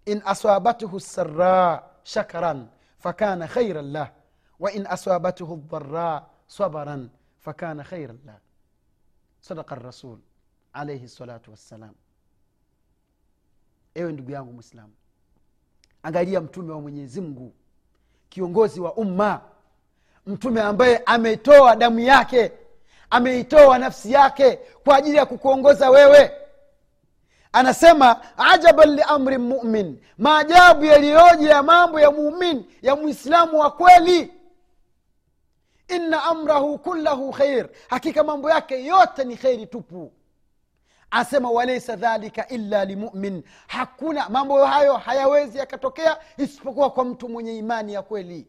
in 0.07 0.23
asabathu 0.25 1.01
sara 1.01 1.83
shakaran 2.03 2.69
fakana 2.99 3.47
khairan 3.49 3.93
lah. 3.93 4.09
Wain 4.59 4.87
asabathu 4.87 5.57
ldara 5.57 6.27
sabaran 6.47 7.11
fakana 7.45 7.85
khairan 7.85 8.19
lah. 8.27 8.39
Sadaka 9.41 9.75
rasul 9.75 10.19
alaihi 10.73 11.09
salatu 11.09 11.51
wassalam. 11.51 11.95
Ewe 13.95 14.13
ndugu 14.13 14.31
yangu 14.31 14.53
mwislamu 14.53 14.93
angalia 16.03 16.41
mtume 16.41 16.73
wa 16.73 16.81
mwenyezi 16.81 17.21
mungu 17.21 17.55
kiongozi 18.29 18.81
wa 18.81 18.95
umma 18.95 19.41
mtume 20.27 20.61
ambaye 20.63 21.03
ametoa 21.07 21.77
damu 21.77 22.01
yake 22.01 22.53
ameitoa 23.11 23.79
nafsi 23.79 24.13
yake 24.13 24.57
kwa 24.85 24.97
ajili 24.97 25.17
ya 25.17 25.27
kukuongoza 25.27 25.91
wewe. 25.91 26.31
Anasema 27.53 28.21
ajaban 28.39 28.95
liamri 28.95 29.39
mumin. 29.39 30.01
Maajabu 30.19 30.85
yaliyoje 30.85 31.47
ya 31.47 31.63
mambo 31.63 32.01
ya 32.01 32.11
mumin 32.11 32.65
ya 32.83 32.97
mwislamu 32.97 33.59
wa 33.59 33.71
kweli. 33.71 34.33
Inna 35.89 36.25
amrahu 36.25 36.79
kullahu 36.79 37.33
khair. 37.33 37.69
Hakika 37.89 38.25
mambo 38.25 38.51
yake 38.51 38.85
yote 38.85 39.25
ni 39.25 39.37
kheri 39.37 39.67
tupu. 39.67 40.13
Asema 41.11 41.51
walaisa 41.51 41.97
dhalika 41.97 42.49
illa 42.49 42.85
limumin 42.85 43.43
hakuna 43.67 44.29
mambo 44.29 44.65
hayo 44.65 44.97
hayawezi 44.97 45.59
yakatokea 45.59 46.17
isipokuwa 46.37 46.91
kwa 46.91 47.05
mtu 47.05 47.29
mwenye 47.29 47.59
imani 47.59 47.93
ya 47.93 48.03
kweli 48.03 48.47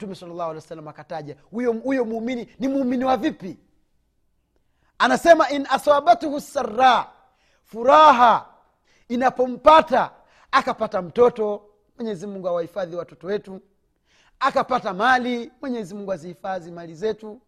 mtume 0.00 0.14
salllahu 0.14 0.42
alehi 0.50 0.56
wa 0.56 0.68
sallam 0.68 0.88
akataja 0.88 1.36
huyo 1.50 2.04
muumini 2.04 2.48
ni 2.58 2.68
muumini 2.68 3.04
wa 3.04 3.16
vipi? 3.16 3.58
Anasema 4.98 5.50
in 5.50 5.66
asabathu 5.70 6.40
sara 6.40 7.06
furaha 7.64 8.46
inapompata 9.08 10.10
akapata 10.50 11.02
mtoto 11.02 11.62
mwenyezi 11.96 12.26
mungu 12.26 12.48
awahifadhi 12.48 12.96
watoto 12.96 13.26
wetu. 13.26 13.60
Akapata 14.40 14.94
mali 14.94 15.52
mwenyezi 15.60 15.94
mungu 15.94 16.12
azihifadhi 16.12 16.70
mali 16.70 16.94
zetu. 16.94 17.40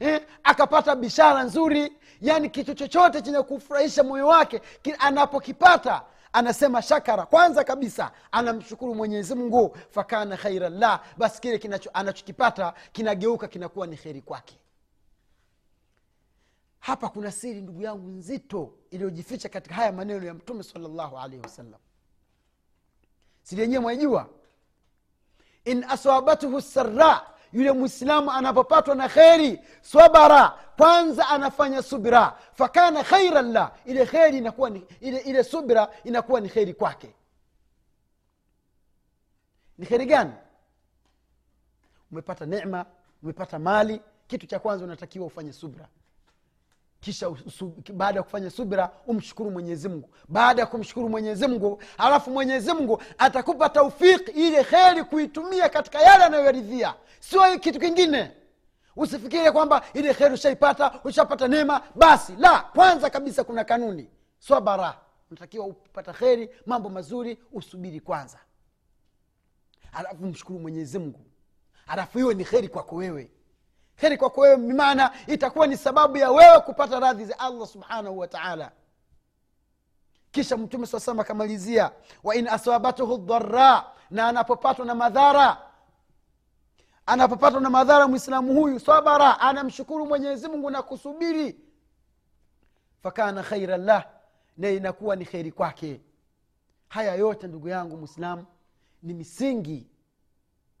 Eh, 0.00 0.20
akapata 0.42 0.96
bishara 0.96 1.42
nzuri 1.42 1.92
yani 2.20 2.50
kitu 2.50 2.74
chochote 2.74 3.22
chenye 3.22 3.42
kufurahisha 3.42 4.02
moyo 4.02 4.26
wake 4.26 4.62
anapokipata 4.98 6.02
anasema 6.32 6.82
shakara 6.82 7.26
kwanza 7.26 7.64
kabisa 7.64 8.12
anamshukuru 8.32 8.94
mwenyezi 8.94 9.34
mungu 9.34 9.76
fakana 9.90 10.36
khairan 10.36 10.78
lah 10.78 11.00
basi 11.16 11.40
kile 11.40 11.80
anachokipata 11.92 12.74
kinageuka 12.92 13.48
kinakuwa 13.48 13.86
ni 13.86 13.96
kheri 13.96 14.22
kwake. 14.22 14.58
Hapa 16.80 17.08
kuna 17.08 17.32
siri 17.32 17.60
ndugu 17.60 17.82
yangu 17.82 18.08
nzito 18.08 18.74
iliyojificha 18.90 19.48
katika 19.48 19.74
haya 19.74 19.92
maneno 19.92 20.26
ya 20.26 20.34
mtume 20.34 20.62
salllahu 20.62 21.18
alaihi 21.18 21.42
wasallam. 21.42 21.80
Siri 23.42 23.62
yenyewe 23.62 23.80
mwaijua? 23.82 24.28
In 25.64 25.84
asabathu 25.84 26.60
sara 26.62 27.26
yule 27.52 27.72
mwislamu 27.72 28.30
anapopatwa 28.30 28.94
na 28.94 29.08
kheri 29.08 29.60
sabara 29.80 30.58
kwanza 30.78 31.28
anafanya 31.28 31.82
subira. 31.82 32.38
Fakana 32.54 33.04
khairan 33.04 33.52
la 33.52 33.72
ile 33.84 34.06
kheri 34.06 34.38
inakuwa 34.38 34.70
ni, 34.70 34.86
ile, 35.00 35.18
ile 35.18 35.44
subira 35.44 35.88
inakuwa 36.04 36.40
ni 36.40 36.48
kheri 36.48 36.74
kwake. 36.74 37.14
Ni 39.78 39.86
kheri 39.86 40.06
gani? 40.06 40.32
Umepata 42.12 42.46
nema 42.46 42.86
umepata 43.22 43.58
mali 43.58 44.00
kitu 44.26 44.46
cha 44.46 44.58
kwanza 44.58 44.84
unatakiwa 44.84 45.26
ufanye 45.26 45.52
subra 45.52 45.88
kisha 47.00 47.30
baada 47.94 48.18
ya 48.18 48.22
kufanya 48.22 48.50
subira 48.50 48.90
umshukuru 49.06 49.50
mwenyezi 49.50 49.88
mungu. 49.88 50.08
Baada 50.28 50.62
ya 50.62 50.66
kumshukuru 50.66 51.08
mwenyezi 51.08 51.46
mungu 51.48 51.82
alafu 51.98 52.30
mwenyezi 52.30 52.72
mungu 52.72 53.02
atakupa 53.18 53.68
taufiki 53.68 54.30
ile 54.30 54.64
kheri 54.64 55.04
kuitumia 55.04 55.68
katika 55.68 56.00
yale 56.00 56.24
anayoyaridhia. 56.24 56.94
Sio 57.20 57.58
kitu 57.58 57.80
kingine 57.80 58.32
usifikirie 58.98 59.52
kwamba 59.52 59.82
ile 59.94 60.14
kheri 60.14 60.34
ushaipata 60.34 61.00
ushapata 61.04 61.48
neema. 61.48 61.80
Basi 61.94 62.36
la 62.36 62.60
kwanza 62.60 63.10
kabisa 63.10 63.44
kuna 63.44 63.64
kanuni. 63.64 64.10
Swabara 64.38 64.98
unatakiwa 65.30 65.66
upata 65.66 66.12
kheri 66.12 66.50
mambo 66.66 66.88
mazuri 66.88 67.38
usubiri 67.52 68.00
kwanza. 68.00 68.38
Alafu 69.92 70.26
mshukuru 70.26 70.58
mwenyezi 70.58 70.98
mungu. 70.98 71.20
Alafu 71.86 72.18
hiyo 72.18 72.32
ni 72.32 72.44
kheri 72.44 72.68
kwako 72.68 72.96
wewe. 72.96 73.30
Heri 73.96 74.16
kwako 74.16 74.40
wewe 74.40 74.56
maana 74.56 75.10
itakuwa 75.26 75.66
ni 75.66 75.76
sababu 75.76 76.16
ya 76.16 76.30
wewe 76.30 76.60
kupata 76.60 77.00
radhi 77.00 77.24
za 77.24 77.38
allah 77.38 77.68
subhanahu 77.68 78.18
wataala 78.18 78.70
kisha 80.30 80.56
mtume 80.56 80.86
saa 80.86 81.00
salam 81.00 81.20
akamalizia 81.20 81.90
wain 82.24 82.48
aswabatuhu 82.48 83.16
dhara 83.16 83.84
na 84.10 84.28
anapopatwa 84.28 84.86
na 84.86 84.94
madhara 84.94 85.56
anapopatwa 87.08 87.60
na 87.60 87.70
madhara 87.70 88.08
mwislamu 88.08 88.54
huyu 88.54 88.80
sabara 88.80 89.40
anamshukuru 89.40 90.06
mwenyezi 90.06 90.48
mungu 90.48 90.70
na 90.70 90.82
kusubiri. 90.82 91.60
Fakana 93.02 93.42
khaira 93.42 93.76
llah 93.76 94.06
na 94.56 94.70
inakuwa 94.70 95.16
ni 95.16 95.24
kheri 95.24 95.52
kwake. 95.52 96.00
Haya 96.88 97.14
yote 97.14 97.46
ndugu 97.46 97.68
yangu 97.68 97.96
mwislamu 97.96 98.46
ni 99.02 99.14
misingi 99.14 99.86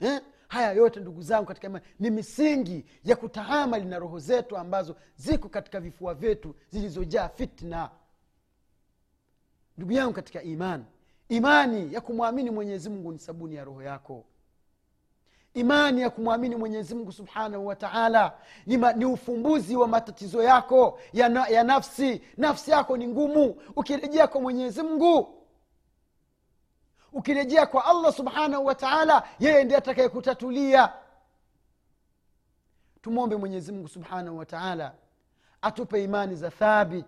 eh? 0.00 0.20
haya 0.48 0.72
yote 0.72 1.00
ndugu 1.00 1.22
zangu 1.22 1.46
katika 1.46 1.66
imani 1.66 1.84
ni 1.98 2.10
misingi 2.10 2.84
ya 3.04 3.16
kutahamali 3.16 3.84
na 3.84 3.98
roho 3.98 4.18
zetu 4.18 4.56
ambazo 4.56 4.96
ziko 5.16 5.48
katika 5.48 5.80
vifua 5.80 6.14
vyetu 6.14 6.54
zilizojaa 6.70 7.28
fitna. 7.28 7.90
Ndugu 9.76 9.92
yangu 9.92 10.12
katika 10.12 10.42
imani 10.42 10.84
imani 11.28 11.94
ya 11.94 12.00
kumwamini 12.00 12.50
mwenyezi 12.50 12.90
mungu 12.90 13.12
ni 13.12 13.18
sabuni 13.18 13.54
ya 13.54 13.64
roho 13.64 13.82
yako 13.82 14.24
imani 15.60 16.00
ya 16.00 16.10
kumwamini 16.10 16.56
mwenyezi 16.56 16.94
mungu 16.94 17.12
subhanahu 17.12 17.66
wa 17.66 17.76
taala. 17.76 18.32
Ni, 18.66 18.76
ni 18.76 19.04
ufumbuzi 19.04 19.76
wa 19.76 19.88
matatizo 19.88 20.42
yako 20.42 21.00
ya, 21.12 21.28
na, 21.28 21.46
ya 21.48 21.64
nafsi. 21.64 22.22
Nafsi 22.36 22.70
yako 22.70 22.96
ni 22.96 23.06
ngumu. 23.08 23.56
Ukirejea 23.76 24.26
kwa 24.26 24.40
mwenyezi 24.40 24.82
mungu 24.82 25.34
ukirejea 27.12 27.66
kwa 27.66 27.84
allah 27.84 28.12
subhanahu 28.12 28.66
wa 28.66 28.74
taala 28.74 29.22
yeye 29.38 29.64
ndiye 29.64 29.78
atakayekutatulia. 29.78 30.92
Tumwombe 33.02 33.36
mwenyezimngu 33.36 33.88
subhanahu 33.88 34.38
wa 34.38 34.46
taala 34.46 34.92
atupe 35.62 36.04
imani 36.04 36.36
za 36.36 36.50
thabit. 36.50 37.06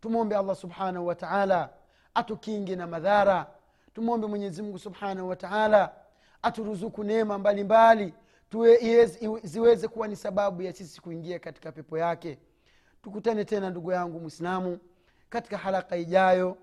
Tumwombe 0.00 0.36
allah 0.36 0.56
subhanahu 0.56 1.06
wa 1.06 1.14
taala 1.14 1.70
atukinge 2.14 2.76
na 2.76 2.86
madhara. 2.86 3.46
Tumwombe 3.94 4.26
mwenyezimngu 4.26 4.78
subhanahu 4.78 5.28
wa 5.28 5.36
taala 5.36 5.92
aturuzuku 6.42 7.04
neema 7.04 7.38
mbalimbali 7.38 8.14
ziweze 9.42 9.88
kuwa 9.88 10.08
ni 10.08 10.16
sababu 10.16 10.62
ya 10.62 10.72
sisi 10.72 11.00
kuingia 11.00 11.38
katika 11.38 11.72
pepo 11.72 11.98
yake. 11.98 12.38
Tukutane 13.02 13.44
tena 13.44 13.70
ndugu 13.70 13.92
yangu 13.92 14.20
mwislamu 14.20 14.78
katika 15.30 15.58
haraka 15.58 15.96
ijayo 15.96 16.56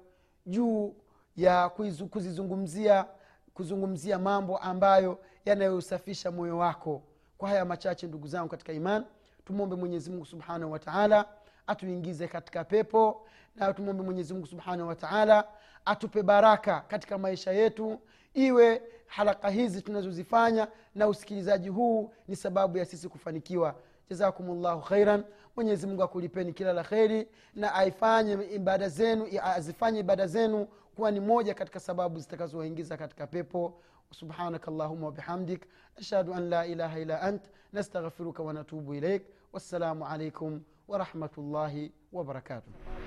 juu 0.45 0.95
ya 1.35 1.69
kuzizungumzia 2.09 3.05
kuzungumzia 3.53 4.19
mambo 4.19 4.57
ambayo 4.57 5.19
yanayosafisha 5.45 6.31
moyo 6.31 6.57
wako. 6.57 7.03
Kwa 7.37 7.49
haya 7.49 7.65
machache 7.65 8.07
ndugu 8.07 8.27
zangu 8.27 8.49
katika 8.49 8.73
iman 8.73 9.05
tumwombe 9.45 9.75
mwenyezimungu 9.75 10.25
subhanahu 10.25 10.71
wataala 10.71 11.25
atuingize 11.67 12.27
katika 12.27 12.63
pepo 12.63 13.27
na 13.55 13.73
tumwombe 13.73 14.03
mwenyezimungu 14.03 14.47
subhanahu 14.47 14.89
wataala 14.89 15.47
atupe 15.85 16.23
baraka 16.23 16.81
katika 16.81 17.17
maisha 17.17 17.51
yetu 17.51 17.99
iwe 18.33 18.81
haraka 19.07 19.49
hizi 19.49 19.81
tunazozifanya 19.81 20.67
na 20.95 21.07
usikilizaji 21.07 21.69
huu 21.69 22.13
ni 22.27 22.35
sababu 22.35 22.77
ya 22.77 22.85
sisi 22.85 23.09
kufanikiwa. 23.09 23.75
Jazakumllahu 24.09 24.81
khairan. 24.81 25.23
Mwenyezi 25.55 25.87
mungu 25.87 26.03
akulipeni 26.03 26.53
kila 26.53 26.73
la 26.73 26.83
kheri 26.83 27.27
na 27.55 27.73
aifanye 27.73 28.33
ibada 28.55 28.89
zenu 28.89 29.27
azifanye 29.43 29.99
ibada 29.99 30.27
zenu 30.27 30.67
kuwa 30.95 31.11
ni 31.11 31.19
moja 31.19 31.53
katika 31.53 31.79
sababu 31.79 32.19
zitakazowaingiza 32.19 32.97
katika 32.97 33.27
pepo. 33.27 33.81
Subhanaka 34.11 34.71
llahuma 34.71 35.05
wabihamdik 35.05 35.65
ashhadu 35.97 36.33
an 36.33 36.49
la 36.49 36.65
ilaha 36.65 36.99
ila 36.99 37.21
ant. 37.21 37.41
Nastaghfiruka 37.73 38.43
wanatubu 38.43 38.93
ilaik 38.93 39.23
wassalamu 39.53 40.05
alaikum 40.07 40.61
warahmatullahi 40.87 41.91
kuwa 42.13 43.04